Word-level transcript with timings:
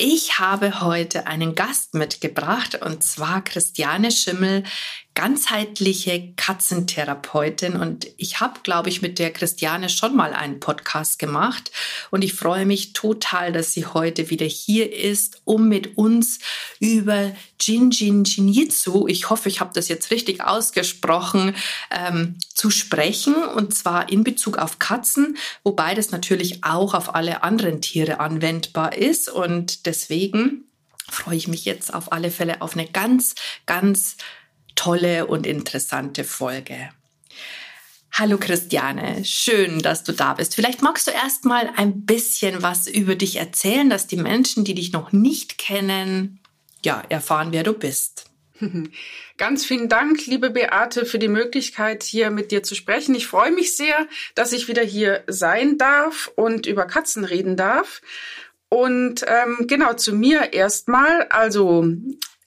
Ich 0.00 0.38
habe 0.38 0.80
heute 0.80 1.26
einen 1.26 1.56
Gast 1.56 1.94
mitgebracht 1.94 2.80
und 2.80 3.02
zwar 3.02 3.42
Christiane 3.42 4.12
Schimmel, 4.12 4.62
ganzheitliche 5.18 6.32
Katzentherapeutin. 6.36 7.74
Und 7.74 8.06
ich 8.18 8.38
habe, 8.38 8.60
glaube 8.62 8.88
ich, 8.88 9.02
mit 9.02 9.18
der 9.18 9.32
Christiane 9.32 9.88
schon 9.88 10.14
mal 10.14 10.32
einen 10.32 10.60
Podcast 10.60 11.18
gemacht. 11.18 11.72
Und 12.12 12.22
ich 12.22 12.34
freue 12.34 12.66
mich 12.66 12.92
total, 12.92 13.50
dass 13.50 13.72
sie 13.72 13.84
heute 13.84 14.30
wieder 14.30 14.46
hier 14.46 14.94
ist, 14.94 15.42
um 15.44 15.68
mit 15.68 15.98
uns 15.98 16.38
über 16.78 17.32
Jinjin 17.60 18.22
Jinjitsu, 18.22 19.08
ich 19.08 19.28
hoffe, 19.28 19.48
ich 19.48 19.58
habe 19.58 19.72
das 19.74 19.88
jetzt 19.88 20.12
richtig 20.12 20.44
ausgesprochen, 20.44 21.56
ähm, 21.90 22.36
zu 22.54 22.70
sprechen. 22.70 23.34
Und 23.34 23.74
zwar 23.74 24.12
in 24.12 24.22
Bezug 24.22 24.56
auf 24.56 24.78
Katzen, 24.78 25.36
wobei 25.64 25.96
das 25.96 26.12
natürlich 26.12 26.62
auch 26.62 26.94
auf 26.94 27.16
alle 27.16 27.42
anderen 27.42 27.80
Tiere 27.80 28.20
anwendbar 28.20 28.96
ist. 28.96 29.28
Und 29.28 29.84
deswegen 29.86 30.68
freue 31.10 31.36
ich 31.36 31.48
mich 31.48 31.64
jetzt 31.64 31.92
auf 31.92 32.12
alle 32.12 32.30
Fälle 32.30 32.62
auf 32.62 32.74
eine 32.74 32.86
ganz, 32.86 33.34
ganz 33.66 34.16
tolle 34.78 35.26
und 35.26 35.44
interessante 35.44 36.22
Folge. 36.22 36.90
Hallo 38.12 38.38
Christiane, 38.38 39.24
schön, 39.24 39.80
dass 39.80 40.04
du 40.04 40.12
da 40.12 40.34
bist. 40.34 40.54
Vielleicht 40.54 40.82
magst 40.82 41.08
du 41.08 41.10
erst 41.10 41.44
mal 41.44 41.68
ein 41.76 42.06
bisschen 42.06 42.62
was 42.62 42.86
über 42.86 43.16
dich 43.16 43.36
erzählen, 43.36 43.90
dass 43.90 44.06
die 44.06 44.16
Menschen, 44.16 44.64
die 44.64 44.74
dich 44.74 44.92
noch 44.92 45.10
nicht 45.10 45.58
kennen, 45.58 46.38
ja, 46.84 47.02
erfahren, 47.08 47.48
wer 47.50 47.64
du 47.64 47.72
bist. 47.72 48.26
Ganz 49.36 49.64
vielen 49.64 49.88
Dank, 49.88 50.26
liebe 50.26 50.50
Beate, 50.50 51.06
für 51.06 51.18
die 51.18 51.28
Möglichkeit, 51.28 52.04
hier 52.04 52.30
mit 52.30 52.52
dir 52.52 52.62
zu 52.62 52.76
sprechen. 52.76 53.16
Ich 53.16 53.26
freue 53.26 53.50
mich 53.50 53.76
sehr, 53.76 54.06
dass 54.36 54.52
ich 54.52 54.68
wieder 54.68 54.82
hier 54.82 55.24
sein 55.26 55.76
darf 55.76 56.30
und 56.36 56.66
über 56.66 56.86
Katzen 56.86 57.24
reden 57.24 57.56
darf. 57.56 58.00
Und 58.68 59.24
ähm, 59.26 59.66
genau 59.66 59.94
zu 59.94 60.12
mir 60.12 60.52
erstmal. 60.52 61.26
Also 61.30 61.84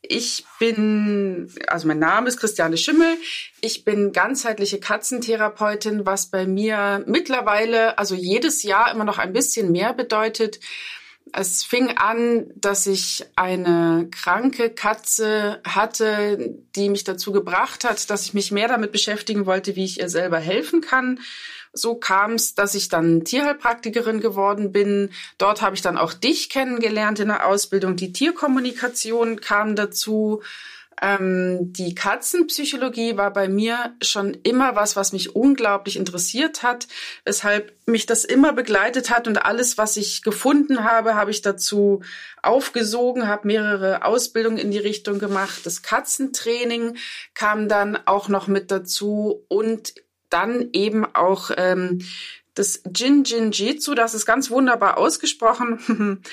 ich 0.01 0.45
bin, 0.59 1.53
also 1.67 1.87
mein 1.87 1.99
Name 1.99 2.27
ist 2.27 2.37
Christiane 2.37 2.77
Schimmel. 2.77 3.17
Ich 3.61 3.85
bin 3.85 4.11
ganzheitliche 4.13 4.79
Katzentherapeutin, 4.79 6.05
was 6.05 6.27
bei 6.27 6.45
mir 6.47 7.03
mittlerweile, 7.05 7.97
also 7.97 8.15
jedes 8.15 8.63
Jahr 8.63 8.91
immer 8.91 9.03
noch 9.03 9.19
ein 9.19 9.33
bisschen 9.33 9.71
mehr 9.71 9.93
bedeutet. 9.93 10.59
Es 11.33 11.63
fing 11.63 11.95
an, 11.97 12.51
dass 12.55 12.87
ich 12.87 13.25
eine 13.35 14.09
kranke 14.11 14.71
Katze 14.71 15.61
hatte, 15.65 16.55
die 16.75 16.89
mich 16.89 17.03
dazu 17.03 17.31
gebracht 17.31 17.83
hat, 17.83 18.09
dass 18.09 18.25
ich 18.25 18.33
mich 18.33 18.51
mehr 18.51 18.67
damit 18.67 18.91
beschäftigen 18.91 19.45
wollte, 19.45 19.75
wie 19.75 19.85
ich 19.85 19.99
ihr 19.99 20.09
selber 20.09 20.39
helfen 20.39 20.81
kann. 20.81 21.19
So 21.73 21.95
kam 21.95 22.33
es, 22.33 22.55
dass 22.55 22.75
ich 22.75 22.89
dann 22.89 23.23
Tierheilpraktikerin 23.23 24.19
geworden 24.19 24.71
bin. 24.71 25.09
Dort 25.37 25.61
habe 25.61 25.75
ich 25.75 25.81
dann 25.81 25.97
auch 25.97 26.13
dich 26.13 26.49
kennengelernt 26.49 27.19
in 27.19 27.29
der 27.29 27.45
Ausbildung. 27.47 27.95
Die 27.95 28.11
Tierkommunikation 28.11 29.39
kam 29.39 29.75
dazu. 29.75 30.41
Ähm, 31.03 31.73
die 31.73 31.95
Katzenpsychologie 31.95 33.17
war 33.17 33.33
bei 33.33 33.47
mir 33.47 33.95
schon 34.03 34.35
immer 34.43 34.75
was, 34.75 34.95
was 34.95 35.13
mich 35.13 35.35
unglaublich 35.35 35.97
interessiert 35.97 36.61
hat, 36.61 36.87
weshalb 37.25 37.73
mich 37.87 38.05
das 38.05 38.23
immer 38.23 38.53
begleitet 38.53 39.09
hat 39.09 39.27
und 39.27 39.43
alles, 39.43 39.79
was 39.79 39.97
ich 39.97 40.21
gefunden 40.21 40.83
habe, 40.83 41.15
habe 41.15 41.31
ich 41.31 41.41
dazu 41.41 42.03
aufgesogen, 42.43 43.27
habe 43.27 43.47
mehrere 43.47 44.05
Ausbildungen 44.05 44.59
in 44.59 44.69
die 44.69 44.77
Richtung 44.77 45.17
gemacht. 45.17 45.65
Das 45.65 45.81
Katzentraining 45.81 46.97
kam 47.33 47.67
dann 47.67 47.97
auch 48.05 48.27
noch 48.27 48.47
mit 48.47 48.69
dazu 48.69 49.43
und 49.47 49.95
dann 50.31 50.69
eben 50.73 51.05
auch 51.05 51.51
ähm, 51.57 51.99
das 52.53 52.81
Jin 52.93 53.23
Jin 53.23 53.51
Jitsu, 53.51 53.95
das 53.95 54.13
ist 54.13 54.25
ganz 54.25 54.49
wunderbar 54.49 54.97
ausgesprochen. 54.97 56.21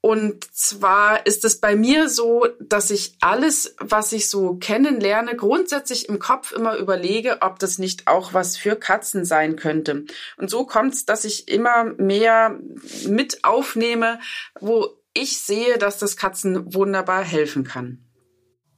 Und 0.00 0.44
zwar 0.54 1.26
ist 1.26 1.44
es 1.44 1.58
bei 1.58 1.74
mir 1.74 2.08
so, 2.08 2.46
dass 2.60 2.90
ich 2.90 3.16
alles, 3.20 3.74
was 3.80 4.12
ich 4.12 4.30
so 4.30 4.54
kennenlerne, 4.54 5.34
grundsätzlich 5.34 6.08
im 6.08 6.20
Kopf 6.20 6.52
immer 6.52 6.76
überlege, 6.76 7.38
ob 7.42 7.58
das 7.58 7.78
nicht 7.78 8.06
auch 8.06 8.32
was 8.32 8.56
für 8.56 8.76
Katzen 8.76 9.24
sein 9.24 9.56
könnte. 9.56 10.04
Und 10.36 10.50
so 10.50 10.64
kommt 10.66 10.94
es, 10.94 11.04
dass 11.04 11.24
ich 11.24 11.48
immer 11.48 11.84
mehr 11.84 12.60
mit 13.08 13.44
aufnehme, 13.44 14.20
wo 14.60 14.88
ich 15.14 15.40
sehe, 15.40 15.78
dass 15.78 15.98
das 15.98 16.16
Katzen 16.16 16.72
wunderbar 16.74 17.24
helfen 17.24 17.64
kann. 17.64 18.04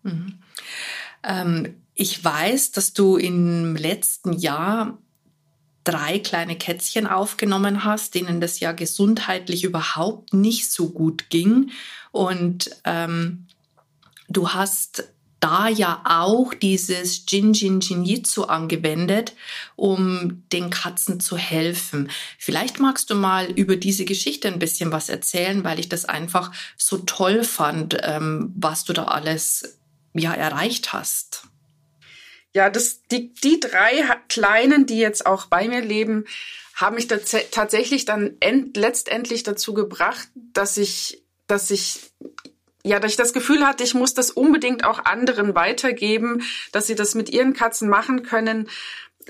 Mhm. 0.02 0.42
Ähm, 1.22 1.82
ich 1.94 2.24
weiß, 2.24 2.72
dass 2.72 2.92
du 2.92 3.16
im 3.16 3.76
letzten 3.76 4.32
Jahr 4.32 4.98
drei 5.84 6.18
kleine 6.18 6.56
Kätzchen 6.56 7.06
aufgenommen 7.06 7.84
hast, 7.84 8.14
denen 8.14 8.40
das 8.40 8.60
ja 8.60 8.72
gesundheitlich 8.72 9.64
überhaupt 9.64 10.34
nicht 10.34 10.70
so 10.70 10.90
gut 10.90 11.30
ging. 11.30 11.70
Und 12.12 12.70
ähm, 12.84 13.46
du 14.28 14.50
hast 14.50 15.04
da 15.40 15.68
ja 15.68 16.02
auch 16.04 16.52
dieses 16.52 17.24
Jin 17.26 17.54
Jin 17.54 17.80
Jinjitsu 17.80 18.44
angewendet, 18.44 19.34
um 19.74 20.42
den 20.52 20.68
Katzen 20.68 21.18
zu 21.18 21.38
helfen. 21.38 22.10
Vielleicht 22.38 22.78
magst 22.78 23.08
du 23.08 23.14
mal 23.14 23.50
über 23.50 23.76
diese 23.76 24.04
Geschichte 24.04 24.48
ein 24.48 24.58
bisschen 24.58 24.92
was 24.92 25.08
erzählen, 25.08 25.64
weil 25.64 25.80
ich 25.80 25.88
das 25.88 26.04
einfach 26.04 26.52
so 26.76 26.98
toll 26.98 27.42
fand, 27.42 27.96
ähm, 28.02 28.52
was 28.54 28.84
du 28.84 28.92
da 28.92 29.04
alles 29.04 29.78
ja 30.12 30.34
erreicht 30.34 30.92
hast. 30.92 31.44
Ja, 32.52 32.68
das, 32.68 33.02
die, 33.10 33.32
die 33.34 33.60
drei 33.60 34.04
Kleinen, 34.28 34.86
die 34.86 34.98
jetzt 34.98 35.24
auch 35.26 35.46
bei 35.46 35.68
mir 35.68 35.80
leben, 35.80 36.24
haben 36.74 36.96
mich 36.96 37.06
tatsächlich 37.06 38.04
dann 38.04 38.36
end, 38.40 38.76
letztendlich 38.76 39.42
dazu 39.42 39.74
gebracht, 39.74 40.28
dass 40.34 40.76
ich, 40.76 41.22
dass 41.46 41.70
ich 41.70 42.10
ja, 42.82 42.98
dass 42.98 43.10
ich 43.10 43.18
das 43.18 43.34
Gefühl 43.34 43.66
hatte, 43.66 43.84
ich 43.84 43.92
muss 43.92 44.14
das 44.14 44.30
unbedingt 44.30 44.84
auch 44.84 45.04
anderen 45.04 45.54
weitergeben, 45.54 46.42
dass 46.72 46.86
sie 46.86 46.94
das 46.94 47.14
mit 47.14 47.28
ihren 47.28 47.52
Katzen 47.52 47.90
machen 47.90 48.22
können. 48.22 48.70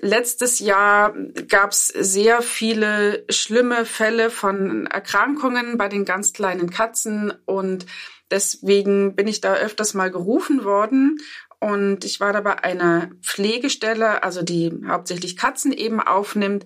Letztes 0.01 0.61
Jahr 0.61 1.15
gab 1.49 1.73
es 1.73 1.87
sehr 1.87 2.43
viele 2.43 3.25
schlimme 3.29 3.85
Fälle 3.85 4.31
von 4.31 4.87
Erkrankungen 4.87 5.79
bei 5.79 5.89
den 5.89 6.05
ganz 6.05 6.33
kleinen 6.33 6.71
Katzen 6.71 7.33
und 7.45 7.87
deswegen 8.31 9.17
bin 9.17 9.27
ich 9.27 9.41
da 9.41 9.55
öfters 9.55 9.95
mal 9.95 10.13
gerufen 10.13 10.63
worden 10.63 11.19
und 11.61 12.07
ich 12.07 12.21
war 12.21 12.33
da 12.33 12.41
bei 12.41 12.65
einer 12.65 13.11
Pflegestelle, 13.23 14.23
also 14.23 14.43
die 14.43 14.73
hauptsächlich 14.89 15.37
Katzen 15.37 15.73
eben 15.73 16.01
aufnimmt. 16.01 16.65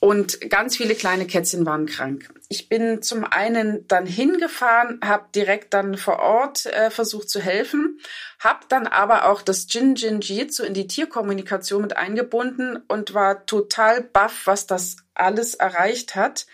Und 0.00 0.50
ganz 0.50 0.76
viele 0.76 0.94
kleine 0.94 1.26
Kätzchen 1.26 1.64
waren 1.64 1.86
krank. 1.86 2.28
Ich 2.50 2.68
bin 2.68 3.00
zum 3.00 3.24
einen 3.24 3.88
dann 3.88 4.04
hingefahren, 4.04 5.00
habe 5.02 5.28
direkt 5.34 5.72
dann 5.72 5.96
vor 5.96 6.18
Ort 6.18 6.66
äh, 6.66 6.90
versucht 6.90 7.30
zu 7.30 7.40
helfen, 7.40 7.98
habe 8.38 8.60
dann 8.68 8.86
aber 8.86 9.30
auch 9.30 9.40
das 9.40 9.66
Jin 9.70 9.94
Jin 9.94 10.20
Jitsu 10.20 10.62
in 10.62 10.74
die 10.74 10.88
Tierkommunikation 10.88 11.80
mit 11.80 11.96
eingebunden 11.96 12.76
und 12.86 13.14
war 13.14 13.46
total 13.46 14.02
baff, 14.02 14.42
was 14.44 14.66
das 14.66 14.96
alles 15.14 15.54
erreicht 15.54 16.16
hat. 16.16 16.46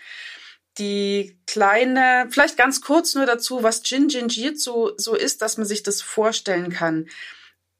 Die 0.77 1.37
kleine, 1.45 2.27
vielleicht 2.31 2.55
ganz 2.55 2.79
kurz 2.79 3.15
nur 3.15 3.25
dazu, 3.25 3.63
was 3.63 3.81
Jin 3.83 4.07
Jin 4.07 4.29
Jitsu 4.29 4.91
so 4.95 5.13
ist, 5.13 5.41
dass 5.41 5.57
man 5.57 5.65
sich 5.65 5.83
das 5.83 6.01
vorstellen 6.01 6.69
kann 6.69 7.07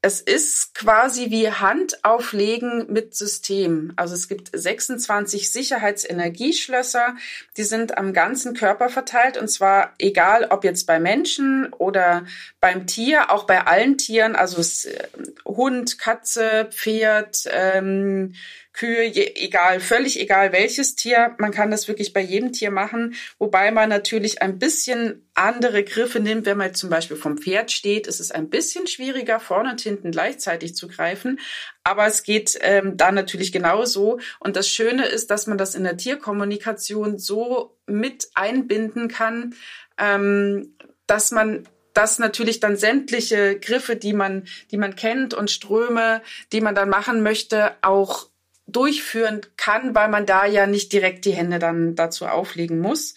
es 0.03 0.19
ist 0.19 0.73
quasi 0.73 1.29
wie 1.29 1.51
Handauflegen 1.51 2.91
mit 2.91 3.15
System. 3.15 3.93
Also 3.97 4.15
es 4.15 4.27
gibt 4.27 4.49
26 4.51 5.51
Sicherheitsenergieschlösser, 5.51 7.15
die 7.55 7.63
sind 7.63 7.99
am 7.99 8.11
ganzen 8.11 8.55
Körper 8.55 8.89
verteilt 8.89 9.37
und 9.37 9.47
zwar 9.47 9.93
egal, 9.99 10.47
ob 10.49 10.63
jetzt 10.63 10.87
bei 10.87 10.99
Menschen 10.99 11.71
oder 11.73 12.25
beim 12.59 12.87
Tier, 12.87 13.31
auch 13.31 13.43
bei 13.43 13.67
allen 13.67 13.99
Tieren, 13.99 14.35
also 14.35 14.61
äh, 14.89 15.07
Hund, 15.45 15.99
Katze, 15.99 16.67
Pferd, 16.71 17.47
ähm, 17.51 18.33
Kühe, 18.73 19.03
je, 19.03 19.33
egal, 19.35 19.79
völlig 19.79 20.19
egal 20.19 20.53
welches 20.53 20.95
Tier. 20.95 21.35
Man 21.39 21.51
kann 21.51 21.71
das 21.71 21.87
wirklich 21.87 22.13
bei 22.13 22.21
jedem 22.21 22.53
Tier 22.53 22.71
machen, 22.71 23.15
wobei 23.37 23.71
man 23.71 23.89
natürlich 23.89 24.41
ein 24.41 24.59
bisschen 24.59 25.27
andere 25.33 25.83
Griffe 25.83 26.19
nimmt. 26.19 26.45
Wenn 26.45 26.57
man 26.57 26.73
zum 26.73 26.89
Beispiel 26.89 27.17
vom 27.17 27.37
Pferd 27.37 27.71
steht, 27.71 28.07
ist 28.07 28.19
es 28.19 28.31
ein 28.31 28.49
bisschen 28.49 28.87
schwieriger, 28.87 29.39
vorne 29.39 29.71
und 29.71 29.81
hinten 29.81 30.11
gleichzeitig 30.11 30.75
zu 30.75 30.87
greifen. 30.87 31.39
Aber 31.83 32.07
es 32.07 32.23
geht 32.23 32.57
ähm, 32.61 32.95
da 32.95 33.11
natürlich 33.11 33.51
genauso. 33.51 34.19
Und 34.39 34.55
das 34.55 34.69
Schöne 34.69 35.05
ist, 35.05 35.31
dass 35.31 35.47
man 35.47 35.57
das 35.57 35.75
in 35.75 35.83
der 35.83 35.97
Tierkommunikation 35.97 37.19
so 37.19 37.77
mit 37.87 38.29
einbinden 38.35 39.09
kann, 39.09 39.53
ähm, 39.97 40.75
dass 41.07 41.31
man 41.31 41.67
dass 41.93 42.19
natürlich 42.19 42.61
dann 42.61 42.77
sämtliche 42.77 43.59
Griffe, 43.59 43.97
die 43.97 44.13
man, 44.13 44.47
die 44.71 44.77
man 44.77 44.95
kennt 44.95 45.33
und 45.33 45.51
Ströme, 45.51 46.21
die 46.53 46.61
man 46.61 46.73
dann 46.73 46.87
machen 46.87 47.21
möchte, 47.21 47.73
auch 47.81 48.30
durchführen 48.67 49.41
kann, 49.57 49.95
weil 49.95 50.09
man 50.09 50.25
da 50.25 50.45
ja 50.45 50.67
nicht 50.67 50.93
direkt 50.93 51.25
die 51.25 51.33
Hände 51.33 51.59
dann 51.59 51.95
dazu 51.95 52.25
auflegen 52.27 52.79
muss. 52.79 53.15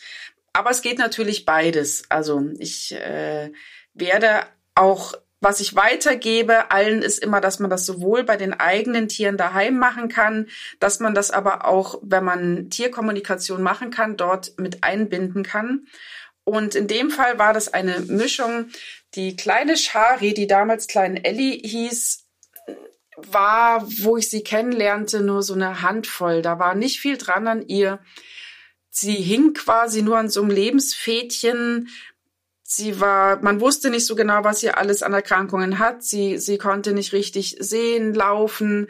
Aber 0.52 0.70
es 0.70 0.82
geht 0.82 0.98
natürlich 0.98 1.44
beides. 1.44 2.04
Also 2.08 2.42
ich 2.58 2.92
äh, 2.92 3.50
werde 3.94 4.46
auch 4.74 5.14
was 5.44 5.60
ich 5.60 5.76
weitergebe 5.76 6.70
allen 6.70 7.02
ist 7.02 7.18
immer, 7.18 7.40
dass 7.40 7.58
man 7.60 7.68
das 7.68 7.84
sowohl 7.84 8.24
bei 8.24 8.38
den 8.38 8.54
eigenen 8.54 9.08
Tieren 9.08 9.36
daheim 9.36 9.76
machen 9.76 10.08
kann, 10.08 10.48
dass 10.80 11.00
man 11.00 11.14
das 11.14 11.30
aber 11.30 11.66
auch, 11.66 11.98
wenn 12.02 12.24
man 12.24 12.70
Tierkommunikation 12.70 13.62
machen 13.62 13.90
kann, 13.90 14.16
dort 14.16 14.58
mit 14.58 14.82
einbinden 14.82 15.42
kann. 15.42 15.86
Und 16.44 16.74
in 16.74 16.86
dem 16.86 17.10
Fall 17.10 17.38
war 17.38 17.52
das 17.52 17.72
eine 17.72 18.00
Mischung. 18.00 18.70
Die 19.14 19.36
kleine 19.36 19.76
Shari, 19.76 20.32
die 20.32 20.46
damals 20.46 20.86
kleinen 20.86 21.22
Ellie 21.22 21.60
hieß, 21.62 22.23
war, 23.16 23.86
wo 24.02 24.16
ich 24.16 24.28
sie 24.30 24.42
kennenlernte, 24.42 25.20
nur 25.20 25.42
so 25.42 25.54
eine 25.54 25.82
Handvoll. 25.82 26.42
Da 26.42 26.58
war 26.58 26.74
nicht 26.74 27.00
viel 27.00 27.16
dran 27.16 27.46
an 27.46 27.66
ihr. 27.66 28.00
Sie 28.90 29.14
hing 29.14 29.54
quasi 29.54 30.02
nur 30.02 30.18
an 30.18 30.28
so 30.28 30.40
einem 30.40 30.50
Lebensfädchen, 30.50 31.88
Sie 32.66 32.98
war, 32.98 33.40
man 33.42 33.60
wusste 33.60 33.90
nicht 33.90 34.06
so 34.06 34.16
genau, 34.16 34.42
was 34.42 34.60
sie 34.60 34.70
alles 34.70 35.02
an 35.02 35.12
Erkrankungen 35.12 35.78
hat. 35.78 36.02
Sie, 36.02 36.38
sie 36.38 36.56
konnte 36.56 36.92
nicht 36.92 37.12
richtig 37.12 37.56
sehen, 37.60 38.14
laufen. 38.14 38.88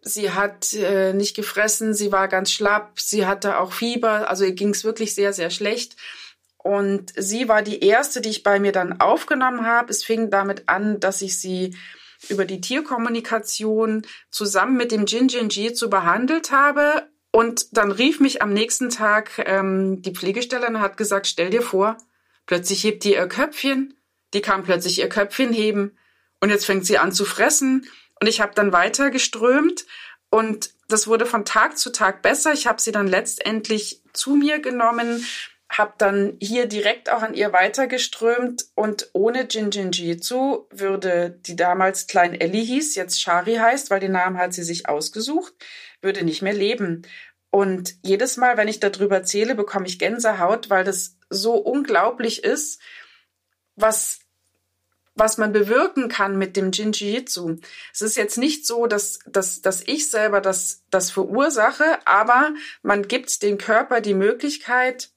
Sie 0.00 0.30
hat 0.30 0.72
äh, 0.72 1.12
nicht 1.12 1.34
gefressen. 1.34 1.92
Sie 1.92 2.12
war 2.12 2.28
ganz 2.28 2.52
schlapp. 2.52 3.00
Sie 3.00 3.26
hatte 3.26 3.58
auch 3.58 3.72
Fieber. 3.72 4.30
Also 4.30 4.44
ihr 4.44 4.52
ging 4.52 4.70
es 4.70 4.84
wirklich 4.84 5.14
sehr, 5.14 5.32
sehr 5.32 5.50
schlecht. 5.50 5.96
Und 6.56 7.12
sie 7.16 7.48
war 7.48 7.62
die 7.62 7.80
erste, 7.84 8.20
die 8.20 8.30
ich 8.30 8.44
bei 8.44 8.60
mir 8.60 8.72
dann 8.72 9.00
aufgenommen 9.00 9.66
habe. 9.66 9.90
Es 9.90 10.04
fing 10.04 10.30
damit 10.30 10.68
an, 10.68 11.00
dass 11.00 11.20
ich 11.20 11.38
sie 11.38 11.76
über 12.28 12.44
die 12.44 12.60
Tierkommunikation 12.60 14.02
zusammen 14.30 14.76
mit 14.76 14.92
dem 14.92 15.06
Jinjin 15.06 15.48
Jitsu 15.48 15.90
behandelt 15.90 16.50
habe. 16.50 17.08
Und 17.30 17.76
dann 17.76 17.92
rief 17.92 18.20
mich 18.20 18.42
am 18.42 18.52
nächsten 18.52 18.88
Tag 18.88 19.32
ähm, 19.44 20.00
die 20.02 20.12
Pflegestellerin 20.12 20.76
und 20.76 20.80
hat 20.80 20.96
gesagt, 20.96 21.26
stell 21.26 21.50
dir 21.50 21.62
vor, 21.62 21.98
Plötzlich 22.46 22.84
hebt 22.84 23.04
die 23.04 23.14
ihr 23.14 23.26
Köpfchen, 23.26 23.94
die 24.32 24.40
kann 24.40 24.62
plötzlich 24.62 25.00
ihr 25.00 25.08
Köpfchen 25.08 25.52
heben 25.52 25.98
und 26.40 26.50
jetzt 26.50 26.64
fängt 26.64 26.86
sie 26.86 26.98
an 26.98 27.12
zu 27.12 27.24
fressen 27.24 27.90
und 28.20 28.28
ich 28.28 28.40
habe 28.40 28.54
dann 28.54 28.72
weiter 28.72 29.10
geströmt 29.10 29.84
und 30.30 30.70
das 30.88 31.08
wurde 31.08 31.26
von 31.26 31.44
Tag 31.44 31.76
zu 31.76 31.90
Tag 31.90 32.22
besser. 32.22 32.52
Ich 32.52 32.68
habe 32.68 32.80
sie 32.80 32.92
dann 32.92 33.08
letztendlich 33.08 34.02
zu 34.12 34.36
mir 34.36 34.60
genommen, 34.60 35.26
habe 35.68 35.94
dann 35.98 36.36
hier 36.40 36.66
direkt 36.66 37.10
auch 37.10 37.22
an 37.22 37.34
ihr 37.34 37.52
weitergeströmt 37.52 38.66
und 38.74 39.10
ohne 39.12 39.46
Jinjinjitsu 39.48 40.66
würde 40.70 41.38
die 41.40 41.56
damals 41.56 42.06
Klein 42.06 42.34
Ellie 42.34 42.64
hieß, 42.64 42.94
jetzt 42.94 43.20
Shari 43.20 43.56
heißt, 43.56 43.90
weil 43.90 44.00
den 44.00 44.12
Namen 44.12 44.38
hat 44.38 44.54
sie 44.54 44.62
sich 44.62 44.88
ausgesucht, 44.88 45.54
würde 46.00 46.24
nicht 46.24 46.42
mehr 46.42 46.54
leben. 46.54 47.02
Und 47.50 47.94
jedes 48.02 48.36
Mal, 48.36 48.56
wenn 48.56 48.68
ich 48.68 48.80
darüber 48.80 49.16
erzähle, 49.16 49.54
bekomme 49.54 49.86
ich 49.86 49.98
Gänsehaut, 49.98 50.70
weil 50.70 50.84
das 50.84 51.16
so 51.30 51.54
unglaublich 51.54 52.44
ist, 52.44 52.80
was 53.74 54.20
was 55.16 55.38
man 55.38 55.50
bewirken 55.50 56.08
kann 56.08 56.36
mit 56.36 56.56
dem 56.56 56.70
Jinjitsu. 56.72 57.56
Es 57.92 58.02
ist 58.02 58.16
jetzt 58.16 58.36
nicht 58.36 58.66
so, 58.66 58.86
dass, 58.86 59.20
dass, 59.26 59.62
dass 59.62 59.80
ich 59.80 60.10
selber 60.10 60.42
das, 60.42 60.84
das 60.90 61.10
verursache, 61.10 61.98
aber 62.04 62.52
man 62.82 63.08
gibt 63.08 63.42
dem 63.42 63.56
Körper 63.56 64.02
die 64.02 64.12
Möglichkeit, 64.12 65.10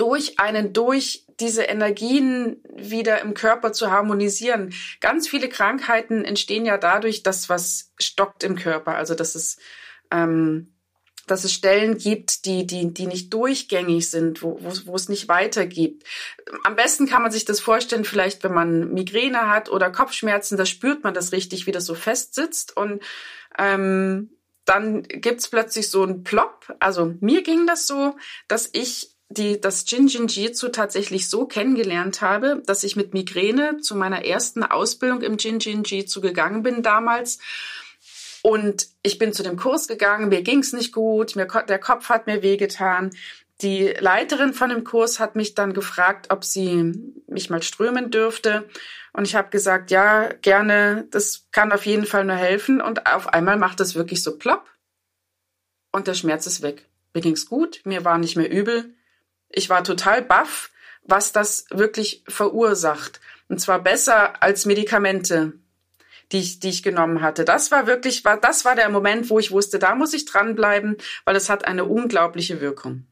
durch 0.00 0.38
einen, 0.38 0.72
durch 0.72 1.26
diese 1.40 1.64
Energien 1.64 2.62
wieder 2.74 3.20
im 3.20 3.34
Körper 3.34 3.72
zu 3.72 3.90
harmonisieren. 3.90 4.72
Ganz 5.00 5.28
viele 5.28 5.48
Krankheiten 5.48 6.24
entstehen 6.24 6.64
ja 6.64 6.78
dadurch, 6.78 7.22
dass 7.22 7.48
was 7.48 7.92
stockt 7.98 8.44
im 8.44 8.56
Körper. 8.56 8.94
Also, 8.96 9.14
dass 9.14 9.34
es 9.34 9.58
ähm, 10.10 10.74
dass 11.26 11.44
es 11.44 11.52
Stellen 11.52 11.96
gibt, 11.96 12.44
die, 12.44 12.66
die, 12.66 12.92
die 12.92 13.06
nicht 13.06 13.32
durchgängig 13.32 14.10
sind, 14.10 14.42
wo, 14.42 14.58
wo, 14.60 14.96
es 14.96 15.08
nicht 15.08 15.28
weitergibt. 15.28 16.04
Am 16.64 16.74
besten 16.74 17.06
kann 17.06 17.22
man 17.22 17.30
sich 17.30 17.44
das 17.44 17.60
vorstellen, 17.60 18.04
vielleicht 18.04 18.42
wenn 18.42 18.52
man 18.52 18.92
Migräne 18.92 19.48
hat 19.48 19.70
oder 19.70 19.90
Kopfschmerzen, 19.90 20.58
da 20.58 20.66
spürt 20.66 21.04
man 21.04 21.14
das 21.14 21.30
richtig, 21.30 21.66
wie 21.66 21.72
das 21.72 21.86
so 21.86 21.94
fest 21.94 22.34
sitzt. 22.34 22.76
Und 22.76 23.02
ähm, 23.58 24.30
dann 24.64 25.02
gibt's 25.02 25.48
plötzlich 25.48 25.88
so 25.88 26.02
einen 26.02 26.24
Plop. 26.24 26.74
Also 26.80 27.14
mir 27.20 27.42
ging 27.42 27.66
das 27.66 27.86
so, 27.86 28.16
dass 28.48 28.68
ich 28.72 29.14
die, 29.30 29.60
das 29.60 29.84
Jinjin 29.88 30.26
Jitsu 30.26 30.68
tatsächlich 30.68 31.28
so 31.28 31.46
kennengelernt 31.46 32.20
habe, 32.20 32.62
dass 32.66 32.84
ich 32.84 32.96
mit 32.96 33.14
Migräne 33.14 33.78
zu 33.80 33.94
meiner 33.94 34.24
ersten 34.24 34.62
Ausbildung 34.62 35.22
im 35.22 35.38
Jinjin 35.38 35.84
Jitsu 35.84 36.20
gegangen 36.20 36.62
bin 36.62 36.82
damals 36.82 37.38
und 38.42 38.88
ich 39.02 39.18
bin 39.18 39.32
zu 39.32 39.42
dem 39.42 39.56
Kurs 39.56 39.86
gegangen, 39.86 40.28
mir 40.28 40.42
ging's 40.42 40.72
nicht 40.72 40.92
gut, 40.92 41.36
mir, 41.36 41.46
der 41.46 41.78
Kopf 41.78 42.08
hat 42.08 42.26
mir 42.26 42.42
wehgetan. 42.42 43.10
Die 43.60 43.88
Leiterin 43.98 44.54
von 44.54 44.70
dem 44.70 44.84
Kurs 44.84 45.20
hat 45.20 45.36
mich 45.36 45.54
dann 45.54 45.74
gefragt, 45.74 46.28
ob 46.30 46.44
sie 46.44 46.94
mich 47.26 47.50
mal 47.50 47.62
strömen 47.62 48.10
dürfte. 48.10 48.68
Und 49.12 49.26
ich 49.26 49.34
habe 49.34 49.50
gesagt, 49.50 49.90
ja, 49.90 50.32
gerne, 50.40 51.06
das 51.10 51.48
kann 51.52 51.72
auf 51.72 51.84
jeden 51.84 52.06
Fall 52.06 52.24
nur 52.24 52.36
helfen. 52.36 52.80
Und 52.80 53.06
auf 53.06 53.28
einmal 53.28 53.58
macht 53.58 53.80
es 53.80 53.94
wirklich 53.94 54.22
so 54.22 54.38
plopp 54.38 54.66
und 55.92 56.06
der 56.06 56.14
Schmerz 56.14 56.46
ist 56.46 56.62
weg. 56.62 56.88
Mir 57.12 57.20
ging's 57.20 57.46
gut, 57.46 57.82
mir 57.84 58.04
war 58.04 58.16
nicht 58.16 58.36
mehr 58.36 58.50
übel. 58.50 58.94
Ich 59.50 59.68
war 59.68 59.84
total 59.84 60.22
baff, 60.22 60.70
was 61.02 61.32
das 61.32 61.66
wirklich 61.70 62.24
verursacht. 62.28 63.20
Und 63.48 63.60
zwar 63.60 63.80
besser 63.80 64.42
als 64.42 64.64
Medikamente 64.64 65.54
die 66.32 66.38
ich, 66.38 66.60
die 66.60 66.68
ich 66.68 66.82
genommen 66.82 67.22
hatte. 67.22 67.44
Das 67.44 67.70
war 67.70 67.86
wirklich, 67.86 68.24
war, 68.24 68.36
das 68.36 68.64
war 68.64 68.76
der 68.76 68.88
Moment, 68.88 69.30
wo 69.30 69.38
ich 69.38 69.50
wusste, 69.50 69.78
da 69.78 69.94
muss 69.94 70.14
ich 70.14 70.26
dranbleiben, 70.26 70.96
weil 71.24 71.36
es 71.36 71.48
hat 71.48 71.64
eine 71.64 71.84
unglaubliche 71.84 72.60
Wirkung 72.60 73.06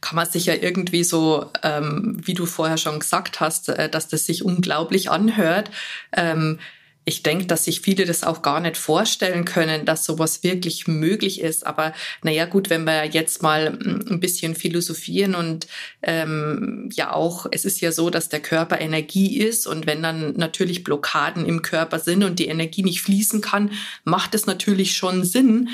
kann 0.00 0.16
man 0.16 0.28
sich 0.28 0.44
ja 0.44 0.54
irgendwie 0.54 1.02
so, 1.02 1.50
ähm, 1.62 2.20
wie 2.22 2.34
du 2.34 2.44
vorher 2.44 2.76
schon 2.76 3.00
gesagt 3.00 3.40
hast, 3.40 3.70
äh, 3.70 3.88
dass 3.88 4.06
das 4.06 4.26
sich 4.26 4.44
unglaublich 4.44 5.10
anhört. 5.10 5.70
Ähm, 6.12 6.58
ich 7.04 7.22
denke, 7.22 7.46
dass 7.46 7.64
sich 7.64 7.80
viele 7.80 8.06
das 8.06 8.24
auch 8.24 8.42
gar 8.42 8.60
nicht 8.60 8.76
vorstellen 8.76 9.44
können, 9.44 9.84
dass 9.84 10.04
sowas 10.04 10.42
wirklich 10.42 10.86
möglich 10.86 11.40
ist. 11.40 11.66
Aber 11.66 11.92
naja, 12.22 12.46
gut, 12.46 12.70
wenn 12.70 12.84
wir 12.84 13.04
jetzt 13.04 13.42
mal 13.42 13.72
mm, 13.72 14.06
ein 14.10 14.20
bisschen 14.20 14.54
philosophieren 14.54 15.34
und 15.34 15.66
ähm, 16.02 16.88
ja 16.94 17.12
auch, 17.12 17.46
es 17.50 17.64
ist 17.64 17.80
ja 17.80 17.92
so, 17.92 18.10
dass 18.10 18.28
der 18.28 18.40
Körper 18.40 18.80
Energie 18.80 19.38
ist 19.38 19.66
und 19.66 19.86
wenn 19.86 20.02
dann 20.02 20.34
natürlich 20.36 20.84
Blockaden 20.84 21.44
im 21.44 21.62
Körper 21.62 21.98
sind 21.98 22.24
und 22.24 22.38
die 22.38 22.48
Energie 22.48 22.82
nicht 22.82 23.02
fließen 23.02 23.40
kann, 23.40 23.72
macht 24.04 24.34
es 24.34 24.46
natürlich 24.46 24.96
schon 24.96 25.24
Sinn, 25.24 25.68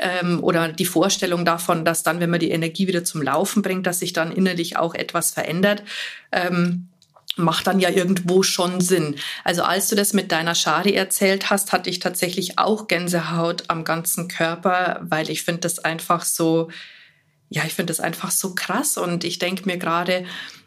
ähm, 0.00 0.42
oder 0.42 0.72
die 0.72 0.86
Vorstellung 0.86 1.44
davon, 1.44 1.84
dass 1.84 2.02
dann, 2.02 2.20
wenn 2.20 2.30
man 2.30 2.40
die 2.40 2.50
Energie 2.50 2.88
wieder 2.88 3.04
zum 3.04 3.22
Laufen 3.22 3.62
bringt, 3.62 3.86
dass 3.86 3.98
sich 3.98 4.12
dann 4.12 4.32
innerlich 4.32 4.76
auch 4.78 4.94
etwas 4.94 5.30
verändert. 5.30 5.82
Ähm, 6.32 6.88
macht 7.36 7.66
dann 7.66 7.80
ja 7.80 7.90
irgendwo 7.90 8.42
schon 8.42 8.80
Sinn. 8.80 9.16
Also 9.44 9.62
als 9.62 9.88
du 9.88 9.96
das 9.96 10.12
mit 10.12 10.32
deiner 10.32 10.54
Shari 10.54 10.94
erzählt 10.94 11.50
hast, 11.50 11.72
hatte 11.72 11.90
ich 11.90 11.98
tatsächlich 11.98 12.58
auch 12.58 12.88
Gänsehaut 12.88 13.64
am 13.68 13.84
ganzen 13.84 14.28
Körper, 14.28 15.00
weil 15.02 15.30
ich 15.30 15.42
finde 15.42 15.60
das 15.60 15.78
einfach 15.78 16.24
so, 16.24 16.70
ja, 17.48 17.64
ich 17.64 17.74
finde 17.74 17.90
das 17.90 18.00
einfach 18.00 18.30
so 18.30 18.54
krass 18.54 18.96
und 18.96 19.24
ich 19.24 19.38
denke 19.38 19.66
mir 19.66 19.76
gerade, 19.76 20.24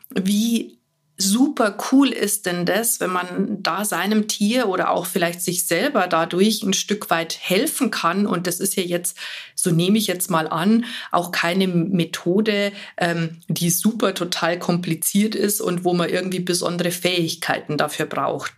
wie 0.10 0.80
super 1.18 1.78
cool 1.92 2.10
ist 2.10 2.46
denn 2.46 2.66
das, 2.66 3.00
wenn 3.00 3.12
man 3.12 3.62
da 3.62 3.86
seinem 3.86 4.28
Tier 4.28 4.68
oder 4.68 4.90
auch 4.90 5.06
vielleicht 5.06 5.42
sich 5.42 5.68
selber 5.68 6.08
dadurch 6.08 6.64
ein 6.64 6.74
Stück 6.74 7.10
weit 7.10 7.38
helfen 7.40 7.92
kann? 7.92 8.26
Und 8.26 8.48
das 8.48 8.60
ist 8.60 8.76
ja 8.76 8.84
jetzt, 8.84 9.18
so 9.56 9.72
nehme 9.72 9.98
ich 9.98 10.08
jetzt 10.08 10.30
mal 10.30 10.48
an, 10.48 10.86
auch 11.12 11.32
keine 11.32 11.68
Methode, 11.68 12.72
ähm, 12.98 13.42
die 13.48 13.70
super 13.70 14.14
total 14.14 14.58
kompliziert 14.58 15.36
ist 15.36 15.62
und 15.62 15.84
wo 15.84 15.94
man 15.94 16.10
irgendwie 16.10 16.40
besondere 16.40 16.92
Fähigkeiten 16.92 17.78
dafür 17.78 18.06
braucht, 18.06 18.54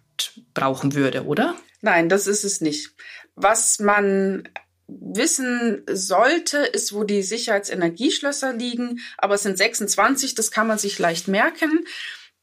brauchen 0.54 0.94
würde, 0.94 1.26
oder? 1.26 1.56
Nein, 1.82 2.10
das 2.10 2.26
ist 2.28 2.46
es 2.46 2.62
nicht. 2.62 2.92
Was 3.36 3.80
man 3.80 4.48
wissen 4.88 5.84
sollte, 5.92 6.60
ist, 6.60 6.94
wo 6.94 7.04
die 7.04 7.24
Sicherheitsenergieschlösser 7.24 8.54
liegen. 8.54 9.00
Aber 9.18 9.36
es 9.36 9.44
sind 9.44 9.58
26, 9.58 10.36
das 10.36 10.52
kann 10.52 10.68
man 10.68 10.78
sich 10.78 11.00
leicht 11.00 11.28
merken. 11.28 11.86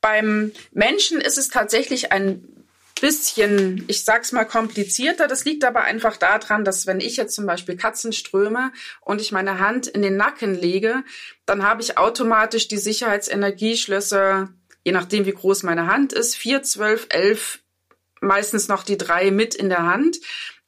Beim 0.02 0.52
Menschen 0.72 1.22
ist 1.22 1.38
es 1.38 1.48
tatsächlich 1.48 2.12
ein 2.12 2.46
bisschen, 3.00 3.84
ich 3.88 4.04
sag's 4.04 4.32
mal, 4.32 4.44
komplizierter. 4.44 5.26
Das 5.26 5.44
liegt 5.44 5.64
aber 5.64 5.82
einfach 5.82 6.16
daran, 6.16 6.64
dass 6.64 6.86
wenn 6.86 7.00
ich 7.00 7.16
jetzt 7.16 7.34
zum 7.34 7.46
Beispiel 7.46 7.76
Katzen 7.76 8.12
ströme 8.12 8.72
und 9.00 9.20
ich 9.20 9.32
meine 9.32 9.58
Hand 9.58 9.86
in 9.86 10.02
den 10.02 10.16
Nacken 10.16 10.54
lege, 10.54 11.02
dann 11.46 11.62
habe 11.62 11.82
ich 11.82 11.98
automatisch 11.98 12.68
die 12.68 12.78
Sicherheitsenergieschlösser, 12.78 14.50
je 14.84 14.92
nachdem 14.92 15.24
wie 15.24 15.32
groß 15.32 15.62
meine 15.62 15.86
Hand 15.86 16.12
ist, 16.12 16.36
vier, 16.36 16.62
zwölf, 16.62 17.06
elf, 17.08 17.60
meistens 18.20 18.68
noch 18.68 18.84
die 18.84 18.98
drei 18.98 19.30
mit 19.30 19.54
in 19.54 19.68
der 19.68 19.84
Hand 19.84 20.18